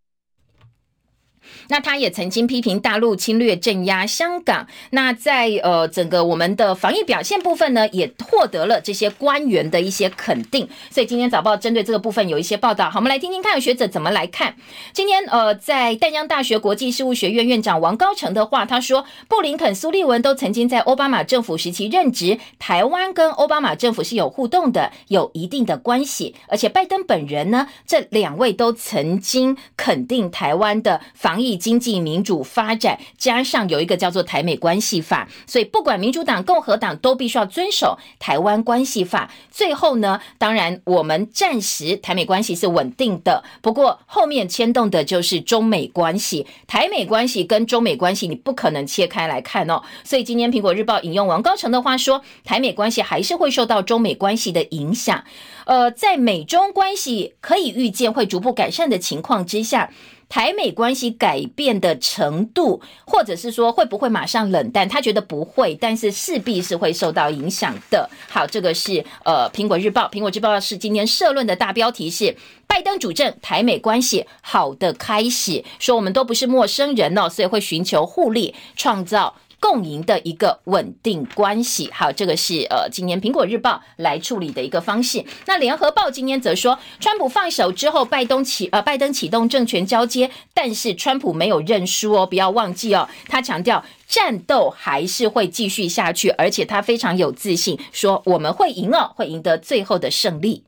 [1.68, 4.66] 那他也曾经批评大陆侵略镇压香港。
[4.90, 10.68] 那在呃整个我们的防疫表现部分呢，也获得了这些官员的一些肯定。
[10.90, 12.90] 所以今天早报针对这个部分有一些报道。
[12.90, 14.56] 好，我们来听听看学者怎么来看。
[14.92, 26.34] 今天呃，在淡江大学国际事务学院院长王高成的话，他说，布林肯、苏利文都曾经在奥巴马政府时期任职，台湾跟奥巴马政府是有互动的，有一定的关系。
[26.48, 31.43] 而且拜登本人呢，这两位都曾经肯定台湾的防疫。
[31.56, 39.30] 经济民主发展，加上有一个叫做台美关系法，所以不管民主党、共和党都必须要遵守台湾关系法。
[39.50, 46.46] 最后呢，当然我们暂时台美关系是稳定的，不过后面牵动的就是中美关系。
[46.66, 49.82] 台美关系跟中美关系你不可能切开来看哦。
[50.02, 55.24] 所以今天苹果日报引用王高成的话说，台美关系还是会受到中美关系的影响。
[55.66, 59.90] 呃，在美中关系可以预见会逐步改善的情况之下。
[60.34, 64.88] 台美关系改变的程度，或者是说会不会马上冷淡？
[64.88, 68.10] 他觉得不会，但是势必是会受到影响的。
[68.28, 79.36] 好，这个是呃苹果日报，苹果日报是今天社论的大标题是拜登主政台美关系好的开始，说我们都不是陌生人哦，所以会寻求互利，创造。
[79.64, 85.24] 共赢的一个稳定关系，好，这个是呃，今年苹果日报来处理的一个方式。
[85.46, 100.64] 那联合报今天则说，川普放手之后，拜登启呃，拜登启动政权交接，但是川普没有认输哦，不要忘记哦，他强调战斗还是会继续下去，而且他非常有自信，说我们会赢哦，会赢得最后的胜利。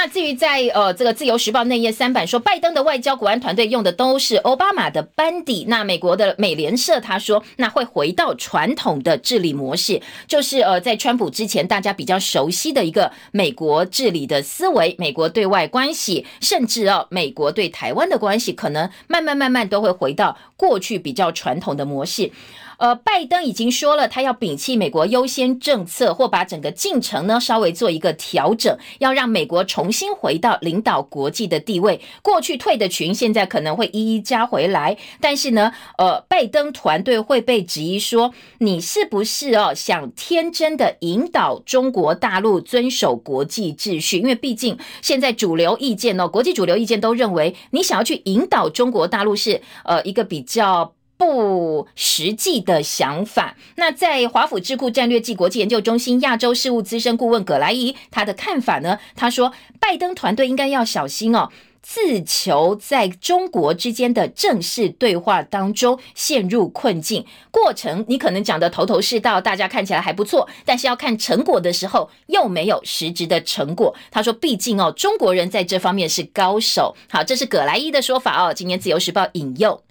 [0.00, 5.66] 那至于在呃这个自由时报内页三版说，拜登的外交国安团队用的都是奥巴马的班底。
[5.68, 22.32] 那美国的美联社他说，那会回到传统的治理模式，就是呃在川普之前大家比较熟悉的一个美国治理的思维，美国对外关系，甚至哦美国对台湾的关系，可能慢慢慢慢都会回到过去比较传统的模式。
[22.80, 32.00] 呃，拜登已经说了，他要摒弃美国优先政策，或把整个进程呢稍微做一个调整，要让美国重新回到领导国际的地位。
[32.22, 34.96] 过去退的群，现在可能会一一加回来。
[35.20, 44.16] 但是呢，呃，拜登团队会被质疑说，你是不是哦想天真的引导中国大陆遵守国际秩序？
[44.20, 50.94] 因为毕竟现在主流意见呢，国际主流意见都认为，你想要去引导中国大陆是呃一个比较。
[51.20, 53.54] 不实际的想法。
[53.76, 58.98] 那在华府智库战略暨国际研究中心亚洲事务资深顾问葛莱伊，他的看法呢？
[59.14, 61.50] 他说，拜登团队应该要小心哦。
[61.82, 67.26] 自求在中国之间的正式对话当中陷入困境。
[67.50, 73.94] 过程你可能讲的头头是道，大家看起来还不错，但是要看成果的时候又没有实质的成果。
[74.10, 76.96] 他说，毕竟哦，中国人在这方面是高手。
[77.10, 78.54] 好，这是葛莱伊的说法哦。
[78.54, 79.82] 今天自由时报引用。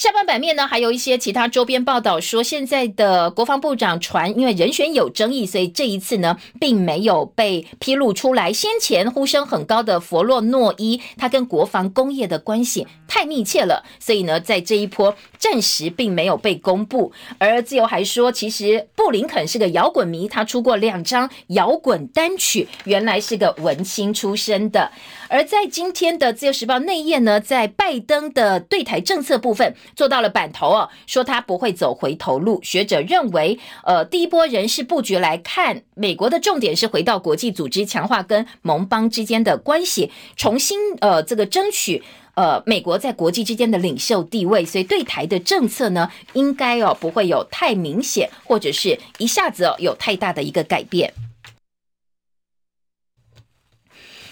[0.00, 8.50] 下半版面呢，还有一些其他周边报道说，现在的国防部长传，因为人选有争议，所以这一次呢，并没有被披露出来。
[8.50, 17.12] 先前呼声很高的弗洛诺伊，他跟国防工业的关系太密切了，所以呢，在这一波暂时并没有被公布。
[17.36, 24.90] 而自由还说，其实布林肯是个摇滚迷，他出过两张摇滚单曲，原来是个文青出身的。
[25.30, 29.76] 而在今天的自由时报内页呢，在拜登的对台政策部分。
[29.94, 32.60] 做到了板头哦，说他不会走回头路。
[32.64, 42.02] 学者认为，呃，第一波人事布局来看，美国的重点是回到国际组织，强化跟盟邦之间的关系，重新呃这个争取
[42.34, 44.64] 呃美国在国际之间的领袖地位。
[44.64, 51.14] 所以对台的政策呢，应该哦不会有太明显或者是一下子哦有太大的一个改变。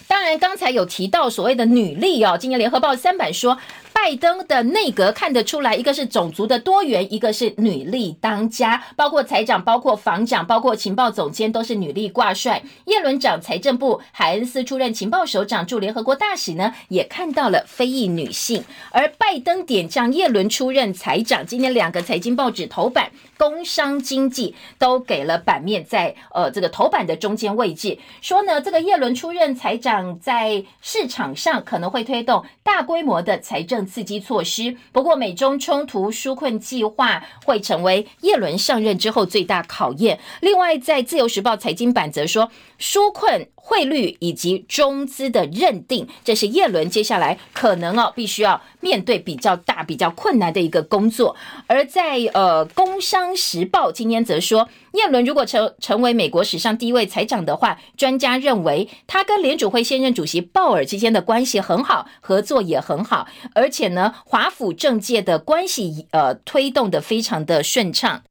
[0.08, 3.58] 当然，刚才有提到所谓的女力哦，今年联合报三版说。
[4.00, 12.62] 拜登的内阁看得出来，一个是种族的多元，一个是女力当家，包括财长、包括防长、包括情报总监都是女力挂帅。
[12.86, 18.62] 耶伦长财政部，海恩斯出任情报首长，驻联合国大使呢，也看到了非裔女性。
[18.92, 33.87] 而拜登点将耶伦出任财长，今天两个财经报纸头版，工商经济都给了版面在呃这个头版的中间位置，说呢这个耶伦出任财长，在市场上可能会推动大规模的财政。
[33.88, 40.20] 刺激措施，不过美中冲突纾困计划会成为耶伦上任之后最大考验。
[40.40, 43.48] 另外，在自由时报财经版则说，纾困。
[43.68, 51.36] 汇率以及中资的认定，这是叶伦接下来可能哦必须要面对比较大、比较困难的一个工作。
[51.66, 68.22] 而在呃《工商时报》今天则说，叶伦如果成成为美国史上第一位财长的话，专家认为他跟联储会现任主席鲍尔之间的关系很好，合作也很好，而且呢，华府政界的关系呃推动的非常的顺畅。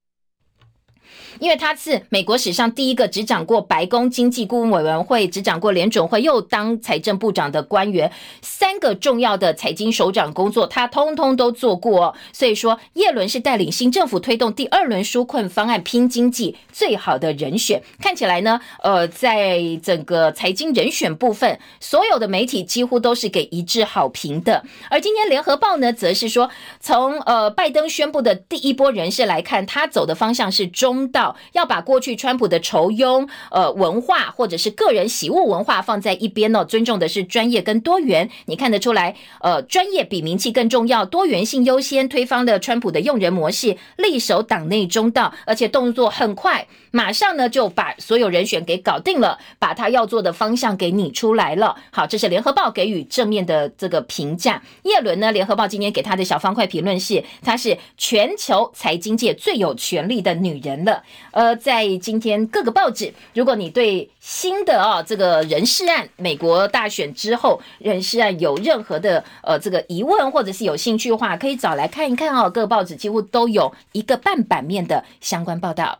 [1.40, 8.12] 因为他是美国史上第一个执掌过白宫经济顾问委员会、执掌过联准会又当财政部长的官员，
[8.42, 12.16] 三个重要的财经首长工作他通通都做过。
[12.34, 17.82] 所以说，叶伦是带领新政府推动第二轮纾困方案拼经济最好的人选。
[18.00, 24.64] 看起来呢，呃，在整个财经人选部分，所有的媒体几乎都是给一致好评的。
[24.90, 31.27] 而今天联合报呢，则是说，从呃拜登宣布的第一波人士来看，他走的方向是中道。
[31.54, 38.30] 要把过去川普的仇庸呃文化或者是个人喜恶文化放在一边呢，尊重的是专业跟多元。
[38.46, 51.76] 你看得出来，呃，专业比名气更重要，多元性优先，推翻了川普的用人模式，力守党内中道，而且动作很快，马上呢就把所有人选给搞定了，把他要做的方向给拟出来了。
[51.92, 54.62] 好，这是联合报给予正面的这个评价。
[54.84, 61.04] 叶伦呢，联合报今天给他的小方块评论是，她是全球财经界最有权力的女人了。
[61.32, 72.50] 呃，在今天各个报纸，如果你对新的啊这个人事案，美国大选之后人事案有任何的呃这个疑问，或者是有兴趣的话，可以找来看一看哦。
[72.50, 76.00] 各个报纸几乎都有一个半版面的相关报道。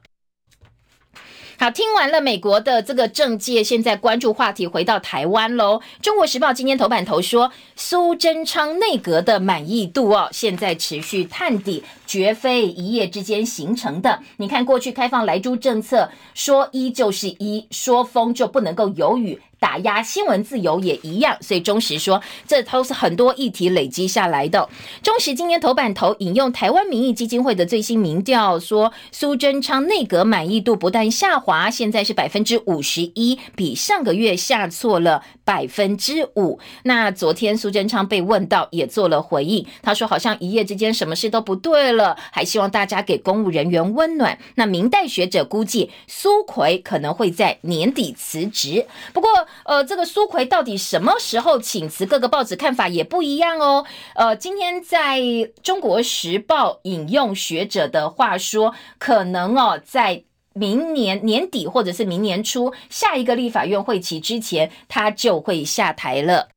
[1.60, 5.82] 好，听完了美国的这个政界，现在关注话题回到台湾喽。
[6.04, 11.84] 中国时报今天头版头说，苏贞昌内阁的满意度哦，现在持续探底。
[12.06, 14.22] 绝非一夜之间形成的。
[14.38, 21.36] 你看，过去开放来猪政策，说一就是一，说风就不能够有雨，打压新闻自由也一样。
[21.42, 24.70] 所以中时说，这都是很多议题累积下来的。
[25.02, 36.60] 中时今年头版头引用台湾民意基金会的最新民调，说苏贞昌内阁满意度不但下滑，现在是百分之五十一，比上个月下挫了百分之五。
[36.84, 41.88] 那昨天苏贞昌被问到，也做了回应，他说好像一夜之间什么事都不对。
[41.88, 44.38] 了，还希望大家给公务人员温暖。
[44.56, 48.86] 那明代学者估计，苏奎可能会在年底辞职。
[49.14, 49.30] 不过，
[49.66, 52.06] 呃，这个苏奎到底什么时候请辞？
[52.06, 53.86] 各个报纸看法也不一样哦。
[54.16, 55.22] 呃，今天在
[55.62, 60.24] 中国时报引用学者的话说，可能哦，在
[60.54, 66.50] 明年年底或者是明年初下一个立法院会期之前，他就会下台了。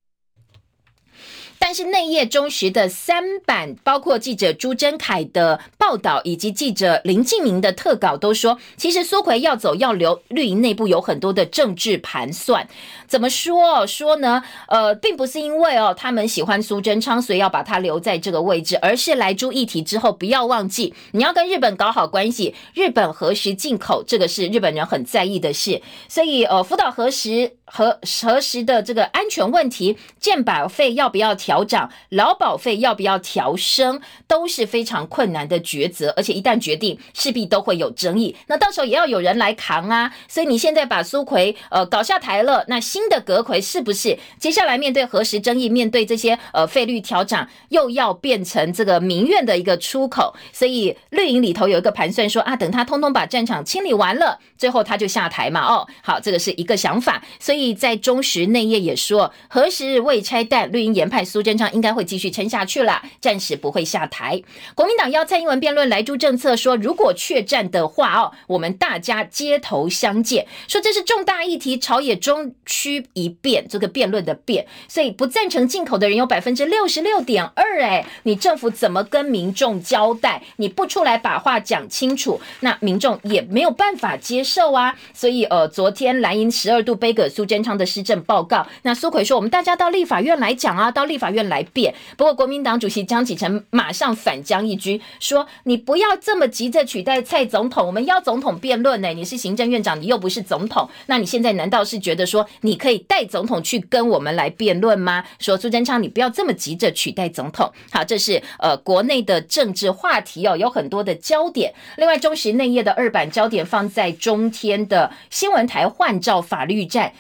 [1.63, 12.67] 但是内页中时的三版，包括记者朱贞凯的报道，以及记者林敬明的特稿，都说，其实苏奎要走要留，绿营内部有很多的政治盘算。
[13.07, 13.87] 怎么说？
[13.87, 14.43] 说呢？
[14.69, 22.55] 呃，并不是因为哦，他们喜欢苏贞昌，所以要把他留在这个位置，而是来朱议题之后，不要忘记，你要跟日本搞好关系。
[22.73, 25.83] 日本何时进口，这个是日本人很在意的事。
[26.09, 31.50] 所以，呃，福岛何时何何时的这个安全问题，健保费要不要调？
[31.51, 38.37] 调涨劳保费要不要调升，都是非常困难的抉择，而且一旦决定，势必都会有争议。
[38.47, 40.15] 那到时候也要有人来扛啊。
[40.29, 50.33] 所以你现在把苏奎呃搞下台了，那新的阁魁是不是接下来面对核实争议，面对这些呃费率调涨，又要变成这个民怨的一个出口？
[50.53, 55.67] 所以绿营里头有一个盘算说啊，等他通通把战场清理完了，最后他就下台嘛。
[55.67, 57.21] 哦，好，这个是一个想法。
[57.41, 61.40] 所以在中时内页也说，何时未拆弹，绿营研派苏。
[61.41, 64.43] 苏贞昌应该会继续撑下去了，暂时不会下台。
[64.75, 77.81] 国民党要蔡英文辩论来珠政策，说如果确战的话哦，我们大家街头相见，说这是重大议题，朝野中区一变，这个辩论的变，所以不赞成进口的人有百分之六十六点二。
[77.81, 80.43] 哎，你政府怎么跟民众交代？
[80.57, 84.95] 你不出来把话讲清楚，那民众也没有办法接受啊。
[85.15, 91.30] 所以呃，昨天蓝营十二度背葛苏贞昌的施政报告，那苏奎说，我们大家到立法院来讲啊，到立法。
[91.31, 99.09] 院来辩，不过国民党主席江启臣马上反将一军，说：“你不要这么急着取代蔡总统，我们要总统辩论呢。
[99.15, 107.71] 你是行政院长，你又不是总统，那你现在难道是觉得说你可以带总统去跟我们来辩论吗？”说苏贞昌，你不要这么急着取代总统。
[107.91, 111.73] 好，这是呃国内的政治话题哦，有很多的焦点。
[111.97, 117.13] 另外，中时内页的二版焦点放在中天的新闻台换照法律战。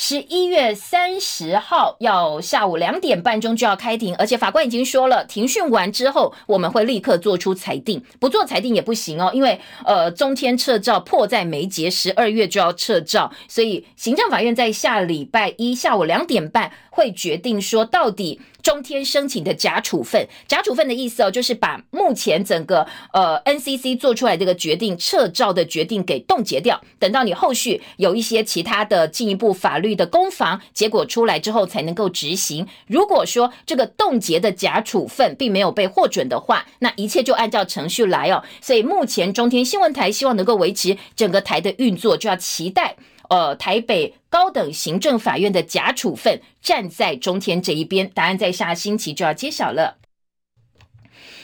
[0.00, 18.40] 十一月三十号要下午两点半钟就要开庭，而且法官已经说了，庭讯完之后我们会立刻做出裁定，不做裁定也不行哦，因为呃中天撤照迫在眉睫，十二月就要撤照，所以行政法院在下礼拜一下午两点半会决定说到底。
[18.68, 32.66] 中天申请的假处分，假处分的意思哦，就是把目前整个呃 NCC 做出来这个决定撤照的决定给冻结掉，等到你后续有一些其他的进一步法律的攻防结果出来之后，才能够执行。
[32.86, 38.44] 如果说这个冻结的假处分并没有被获准的话，那一切就按照程序来哦。
[38.60, 42.96] 所以目前中天新闻台希望能够维持整个台的运作，就要期待。
[43.28, 49.97] 呃，台北高等行政法院的假处分站在中天这一边，答案在下星期就要揭晓了。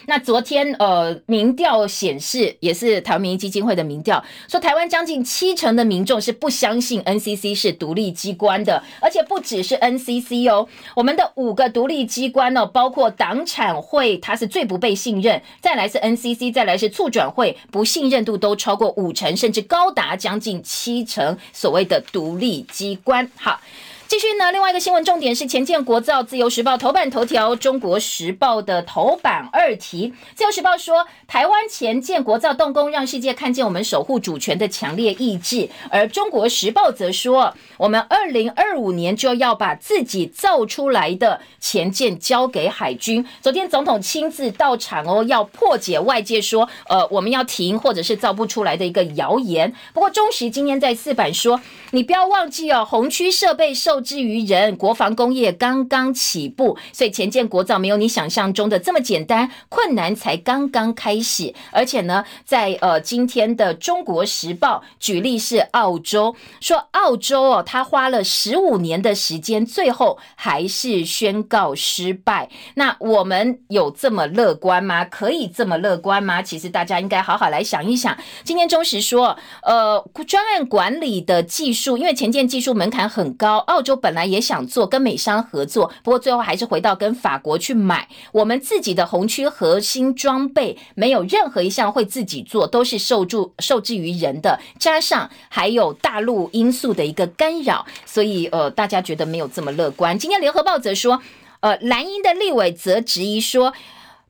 [0.07, 23.31] 那昨天，呃，民调显示，也是台湾民意基金会的民调，说台湾将近七成的民众是不相信 NCC 是独立机关的，而且不只是 NCC 哦，我们的五个独立机关哦，包括党产会，它是最不被信任，再来是 NCC，再来是促转会，不信任度都超过五成，甚至高达将近七成，所谓的独立机关。
[23.37, 23.61] 好。
[24.07, 30.13] 继续呢，另外一个新闻重点是前建国造自由时报头版头条，中国时报的头版二题。
[30.35, 35.71] 自由时报说，台湾前建国造动工，让世界看见我们守护主权的强烈意志。
[35.91, 43.27] 而中国时报则说，我们二零二五年就要把自己造出来的前舰交给海军。
[43.41, 49.75] 昨天总统亲自到场哦，要破解外界说，呃，我们要停或者是造不出来的一个谣言。
[49.95, 51.61] 不过中时今天在四版说，
[51.93, 53.94] 你不要忘记哦，红区设备受。
[53.95, 61.55] 受制于人，国防工业刚刚起步，所以前建国造没有你想象中的这么简单，困难才刚刚开始。
[61.71, 72.51] 而且呢，在呃今天的《中国时报》举例是澳洲，说澳洲哦，他花了十五年的时间，最后还是宣告失败。
[72.75, 75.05] 那我们有这么乐观吗？
[75.05, 76.43] 可以这么乐观吗？
[76.43, 78.19] 其实大家应该好好来想一想。
[78.43, 83.84] 今天中时说，呃，专案管理的技术，因为前建技术门槛很高，澳。
[83.85, 88.09] 就本来也想做跟美商合作，不过最后还是回到跟法国去买。
[88.33, 100.19] 我们自己的红区核心装备没有任何一项会自己做，都是受助受制于人的，加上还有大陆因素的一个干扰，所以呃，大家觉得没有这么乐观。
[100.19, 101.21] 今天联合报则说，
[101.61, 103.75] 呃，蓝营的立委则质疑说。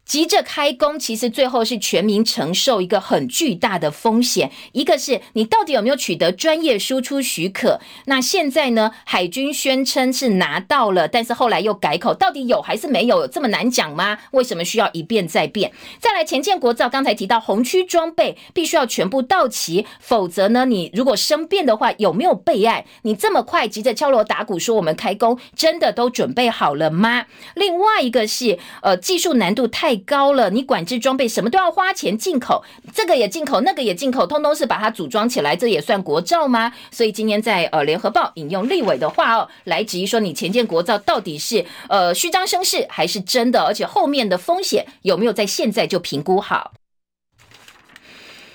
[0.04, 4.50] 急着开工，其实最后是全民承受一个很巨大的风险。
[4.72, 7.80] 一个是你到底有没有取得专业输出许可？
[8.04, 8.92] 那现在呢？
[9.04, 13.20] 海军宣称是拿到了，但是后来又改口，到底有还是没有？
[13.22, 14.18] 有这么难讲吗？
[14.32, 15.72] 为什么需要一变再变？
[15.98, 22.84] 再来，前建国造刚才提到红区装备必须要全部到齐，否则呢，你如果生变的话，有没有备案？
[23.02, 27.26] 你这么快急着敲锣打鼓说我们开工，真的都准备好了吗？
[27.54, 29.93] 另外一个是，呃，技术难度太。
[29.96, 36.72] 高了，你管制装备什么都要花钱进口，这个也进口，那个也进口，通通是把它组装起来，这也算国造吗？
[36.90, 46.72] 所以今天在呃联合报引用立委的话哦，来质疑说你前建国造到底是呃虚张声势还是真的，而且后面的风险有没有在现在就评估好？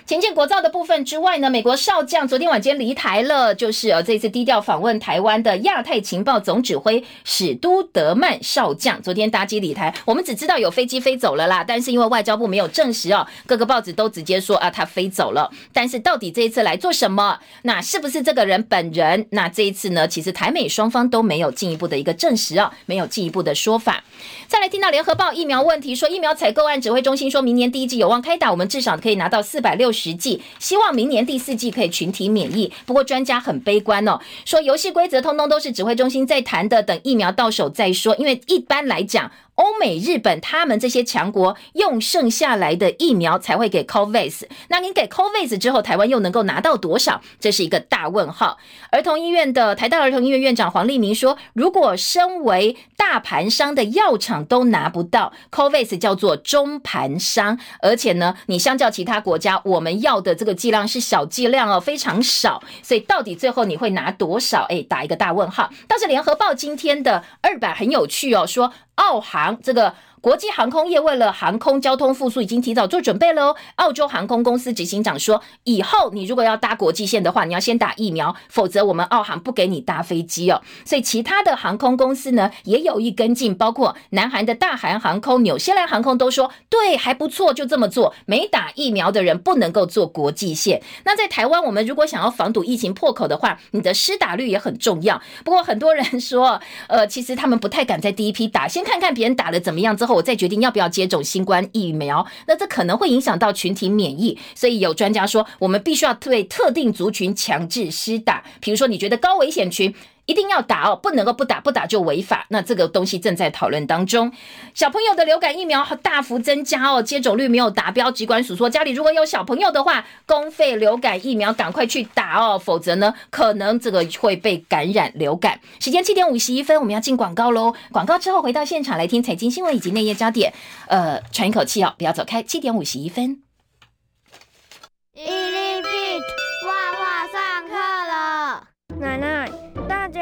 [0.10, 9.93] 前建国造的部分之外呢，美国少将昨天晚间离台了，就是呃这次低调访问台湾的亚太情报总指挥史都德曼少将，昨天搭机离台。
[10.05, 15.47] 我们只知道有飞机飞走了啦，但是因为外交部没有证实哦，各个报纸都直接说啊他飞走了。
[15.72, 17.38] 但是到底这一次来做什么？
[17.62, 19.28] 那是不是这个人本人？
[19.30, 24.03] 那这一次呢，其实台美双方都没有进一步的一个证实哦，没有进一步的说法。
[24.47, 29.99] 再来听到联合报疫苗问题，说疫苗采购案指挥中心说明年第一季有望开打，我们至少可以拿到四百六十。
[30.00, 39.30] 实际希望明年第四季可以群体免疫，不过专家很悲观哦，说游戏规则通通都是指挥中心在谈的，等疫苗到手再说，因为一般来讲。
[39.60, 44.43] 欧美、日本，他们这些强国用剩下来的疫苗才会给 COVAX。
[44.70, 47.20] 那你给 COVAX 之后，台湾又能够拿到多少？
[47.41, 48.57] 这是一个大问号。
[48.89, 57.60] 儿童医院的台大儿童医院院长黄立明说：“如果身为大盘商的药厂都拿不到 COVAX，叫做中盘商。
[57.82, 62.64] 而且呢，你相较其他国家，我们要的这个剂量是小剂量哦，非常少。
[62.82, 64.66] 所以到底最后你会拿多少？
[64.70, 65.70] 哎，打一个大问号。
[65.86, 69.93] 但是联合报今天的二版很有趣哦，说。”澳航这个。
[70.22, 73.55] 国际航空业为了航空交通复苏，已经提早做准备喽。
[73.76, 88.13] 澳洲航空公司执行长说：“以后你如果要搭国际线的话，你要先打疫苗，否则我们澳航不给你搭飞机哦。”所以其他的航空公司呢也有意跟进，包括南韩的大韩航空、纽西兰航空都说：“对，还不错，就这么做。
[88.26, 95.22] 没打疫苗的人不能够坐国际线。”那在台湾，我们如果想要防堵疫情破口的话，你的施打率也很重要。
[95.45, 100.09] 不过很多人说，呃，其实他们不太敢在第一批打，先看看别人打的怎么样之后。
[100.14, 109.93] 我再决定要不要接种新冠疫苗，那这可能会影响到群体免疫，所以有专家说，我们必须要对特定族群强制施打，比如说你觉得高危险群。
[110.30, 112.45] 一定要打哦，不能够不打，不打就违法。
[112.49, 114.32] 那这个东西正在讨论当中。
[114.75, 118.11] 小朋友的流感疫苗大幅增加哦，接种率没有达标。
[118.11, 125.59] 疾管署说，家里如果有小朋友的话，公费流感疫苗赶快去打哦，否则呢，可能这个会被感染流感。
[125.80, 127.73] 时间七点五十一分，我们要进广告喽。
[127.91, 130.53] 广告之后回到现场来听财经新闻以及内页焦点。
[130.86, 132.43] 呃，喘一口气哦，不要走开。
[132.43, 133.41] 七点五十一分。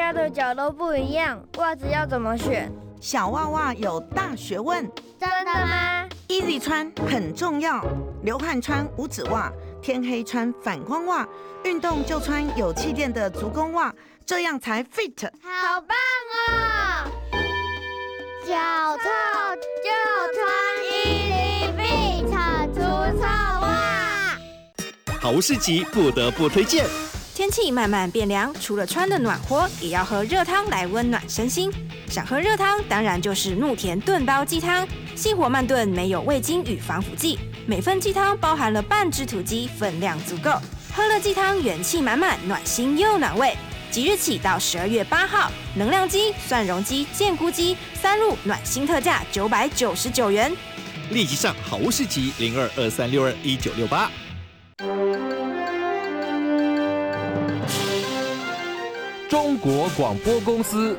[0.08, 2.72] 家的脚都不一样，袜子要怎么选？
[2.98, 4.90] 小袜袜有大学问，
[5.20, 7.84] 真的吗？Easy 穿很重要，
[8.22, 9.52] 流汗穿五指袜，
[9.82, 11.28] 天黑穿反光袜，
[11.64, 13.94] 运动就穿有气垫的足弓袜，
[14.24, 15.28] 这样才 fit。
[15.42, 15.94] 好棒
[16.38, 17.10] 哦！
[18.46, 19.04] 脚臭
[19.84, 19.90] 就
[20.32, 20.48] 穿
[21.04, 22.32] Easy Fit
[22.72, 22.80] 除
[23.18, 23.26] 臭
[23.60, 24.38] 袜。
[25.20, 26.86] 好物市集不得不推荐。
[27.38, 31.70] 天气慢慢变凉，除了穿的暖和，也要喝热汤来温暖身心。
[32.10, 34.84] 想喝热汤，当然就是怒田炖包鸡汤。
[35.14, 40.50] 细火慢炖，没有味精与防腐剂，每份鸡汤包含了半只土鸡，分量足够。
[40.92, 43.56] 喝了鸡汤，元气满满，暖心又暖胃。
[43.88, 50.52] 即日起到十二月八号，能量鸡、蒜蓉鸡、健菇鸡三入暖心特价九百九十九元。
[51.12, 54.10] 立即上好物市集零二二三六二一九六八。
[59.28, 60.96] 中国广播公司。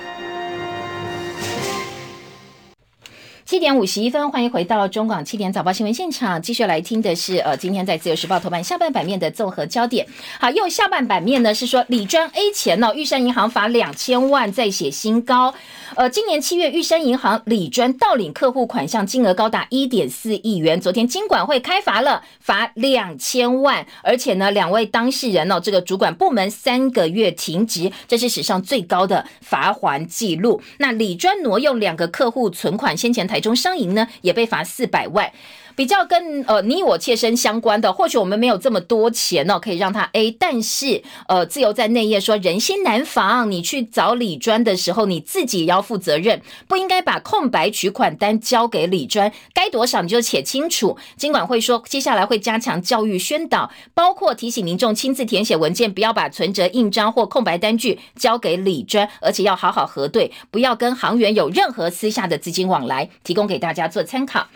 [3.50, 10.06] 七点五十一分，欢迎回到中广七点早报新闻现场，继续来听的是呃，今天在自由时报头版下半版面的综合焦点。
[10.40, 15.52] 好，又下半版面呢是说，李专 A 钱呢，玉山银行罚两千万，再写新高。
[15.96, 30.62] 呃，今年七月，玉山银行李专盗领客户款项金额高达一点四亿元，昨天金管会开罚了，罚两千万，而且呢，两位当事人哦，这个主管部门三个月停职，这是史上最高的罚还记录。
[30.78, 35.32] 那李专挪用两个客户存款，先前台中商银呢也被罚四百万。
[35.80, 50.98] 比较跟呃你我切身相关的，或许我们没有这么多钱哦，可以让他 A，但是呃自由在内页说人心难防，你去找李专的时候，你自己也要负责任，不应该把空白取款单交给李专，该多少你就写清楚。
[51.16, 64.48] 尽管会说接下来会加强教育宣导，包括提醒民众亲自填写文件，不要把存折印章或空白单据交给李专，而且要好好核对，不要跟行员有任何私下的资金往来，提供给大家做参考。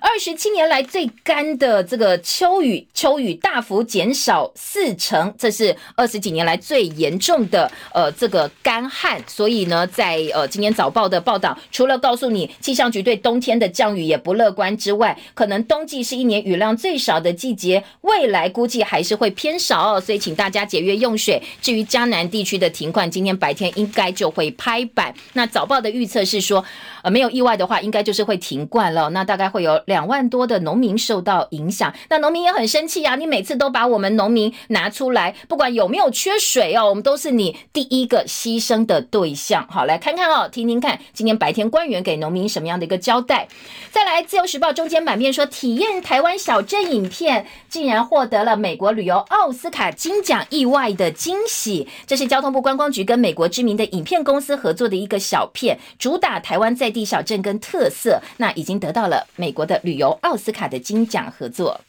[0.00, 9.22] 二十七年来最干的这个秋雨，秋雨大幅减少四成，这是二十几年来最严重的呃这个干旱。
[9.26, 20.00] 所以呢，在呃今天早报的报道，除了告诉你气象局对冬天的降雨也不乐观之外，可能冬季是一年雨量最少的季节，未来估计还是会偏少哦。
[20.00, 21.40] 所以请大家节约用水。
[21.62, 25.14] 至于江南地区的停灌，今天白天应该就会拍板。
[25.34, 26.64] 那早报的预测是说，
[27.02, 29.08] 呃没有意外的话，应该就是会停灌了。
[29.10, 29.83] 那大概会有。
[29.86, 33.16] 两万多的农民受到影响，那农民也很生气呀！
[33.16, 39.66] 你每次都把我们农民拿出来，不管有没有缺水哦，我们都是你第一个牺牲的对象。
[39.68, 43.46] 好，来看看哦，听听看，今天白天官员给农民什么样的一个交代？
[43.90, 51.86] 再来，《自由时报》中间版面说，体验台湾小镇影片竟然获得了美国旅游奥斯卡金奖，意外的惊喜。
[52.06, 59.73] 这是交通部观光局跟美国知名的影片公司合作的一个小片，主打台湾在地小镇跟特色，那已经得到了美国的。
[59.82, 61.80] 旅游奥斯卡的金奖合作。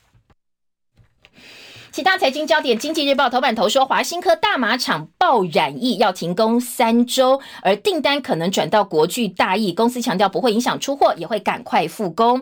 [1.96, 12.41] 其他财经焦点，《经济日报》头版头说，华新科大马厂爆染疫，要停工三周，而订单可能转到国巨大亿，公司强调不会影响出货，也会赶快复工。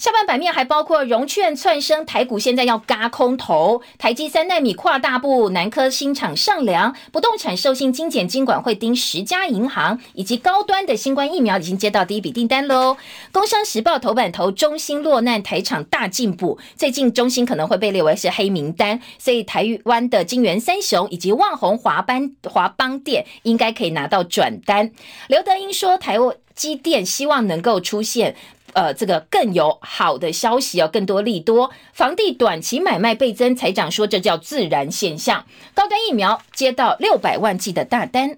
[0.00, 12.96] 下半版面还包括融券窜升，台股现在要嘎空头，台积三纳米跨大步，南科新厂上梁，不动产授信精简，金管会盯十家银行，以及高端的新冠疫苗已经接到第一笔订单喽。
[13.30, 18.87] 工商时报头版头，中兴落难，台厂大进步，最近中兴可能会被列为是黑名单，
[19.18, 24.92] 所以台湾的金源三雄以及万宏华邦华邦店应该可以拿到转单。
[25.28, 26.16] 刘德英说，台
[26.54, 28.36] 积电希望能够出现。
[28.74, 35.46] 呃，这个更有好的消息哦，更多利多，房地短期买卖倍增，财长说这叫自然现象。
[35.74, 38.36] 高端疫苗接到六百万剂的大单。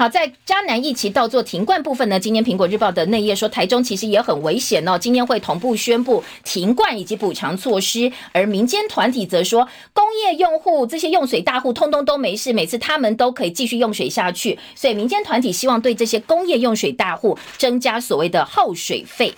[0.00, 8.10] 好，在嘉南一期到做停灌部分呢，今天苹果日报的内页说，台中其实也很危险哦，今天会同步宣布停灌以及补偿措施。
[8.32, 14.58] 而民间团体则说，工业用户这些用水大户通通都没事，每次他们都可以继续用水下去。
[14.74, 19.34] 所以民间团体希望对这些工业用水大户增加所谓的耗水费。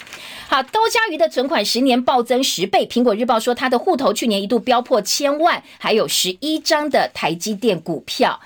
[0.46, 8.38] 好，高嘉瑜的存款十年暴增十倍，苹果日报说他的户头去年一度飙破千万，还有十一张的台积电股票。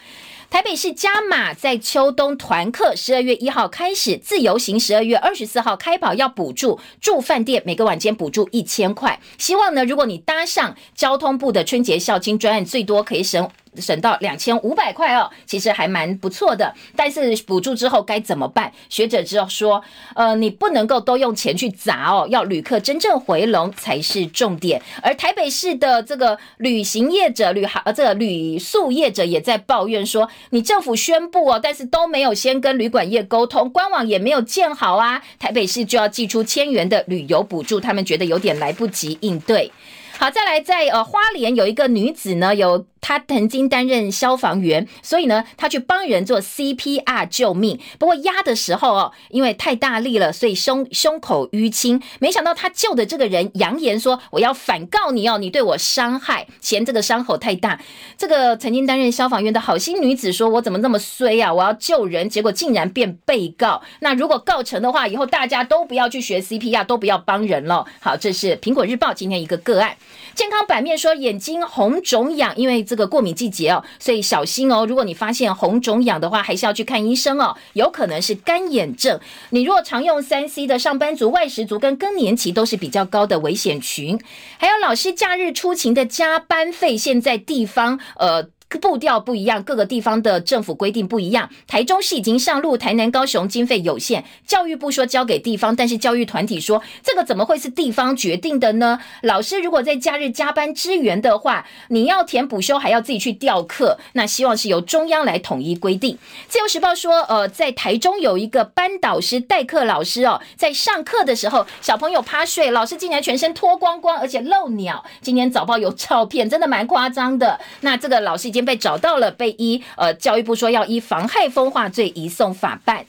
[0.49, 9.21] 台北市加码在秋冬团客，十二月一号开始自由行，十二月二十四号开跑，要补助住饭店，每个晚间补助一千块。
[9.39, 13.51] 希望呢，如果你搭上交通部的春节孝金专案，最多可以省。
[13.81, 16.75] 省到两千五百块哦，其实还蛮不错的。
[16.95, 18.73] 但是补助之后该怎么办？
[18.89, 19.83] 学者只有说，
[20.15, 24.81] 呃，你不能够都用钱去砸哦，要旅客真正回笼才是重点。
[25.03, 35.23] 而台北市的这个旅行业者、旅行呃这个旅宿业者也在抱怨说，你政府宣布哦，但是都没有先跟旅馆业沟通，官网也没有建好啊。
[35.39, 39.71] 台北市就要寄出千元的旅游补助，他们觉得有点来不及应对。
[40.19, 47.79] 好，再来在呃花莲有一个女子呢，有她曾经担任消防员，所以呢，她去帮人做 CPR 救命。
[47.99, 52.01] 不过压的时候哦，因为太大力了，所以胸胸口淤青。
[52.19, 57.79] 没想到她救的这个人扬言说：“我要反告你哦，你对我伤害，嫌这个伤口太大。”
[58.17, 61.53] 这个曾经担任消防员的好心女子说：“我怎么那么衰啊？
[61.53, 63.83] 我要救人，结果竟然变被告。
[64.01, 69.95] 那如果告成的话，以后大家都不要去学 CPR，都不要帮人了。”好，这是苹果日报今天一个个案。
[70.35, 74.85] 健康版面说眼睛红肿痒，因为这个过敏季节哦，所以小心哦。
[74.85, 79.19] 如果你发现红肿痒的话，还是要去看医生哦，有可能是干眼症。
[79.51, 84.21] 你若常用三 C 的上班族、外食族跟更年期都是比较高的危险群。
[84.59, 88.49] 还有老师假日出勤的加班费，现在地方呃。
[88.69, 91.49] 步调不一样，各个地方的政府规定不一样。
[91.67, 98.99] 台中市已经上路，台南、高雄经费有限，教育部说交给地方，但是教育团体说这个怎么会是地方决定的呢？
[99.23, 106.19] 老师如果在假日加班支援的话，你要填补休还要自己去调课，那希望是由中央来统一规定。
[106.49, 115.05] 自由时报说，呃，在台中有一个班导师代课老师哦，在上课的时候，小朋友趴睡，老师竟然全身脱光光，而且露鸟。
[115.23, 117.59] 今天早报有照片，真的蛮夸张的。
[117.81, 123.05] 那这个老师经被找到了，被依呃教育部说要依妨害风化罪移送法办。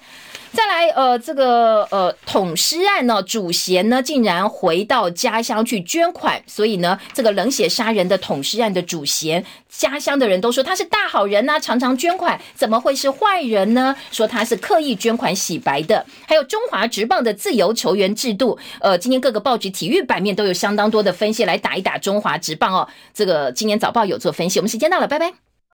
[0.58, 13.96] 再来，呃，这个呃捅尸案呢，主嫌呢竟然回到家乡去捐款，所以呢，这个冷血杀人的捅尸案的主嫌，家乡的人都说他是大好人呐，常常捐款，怎么会是坏人呢？
[14.12, 16.04] 说他是刻意捐款洗白的。
[16.26, 22.88] 还有中华职棒的自由球员制度，呃，今天各个报纸体育版面都有相当多的分析来打一打中华职棒哦。
[23.14, 25.47] 这个今年早报有做分析，我们时间到了，拜拜。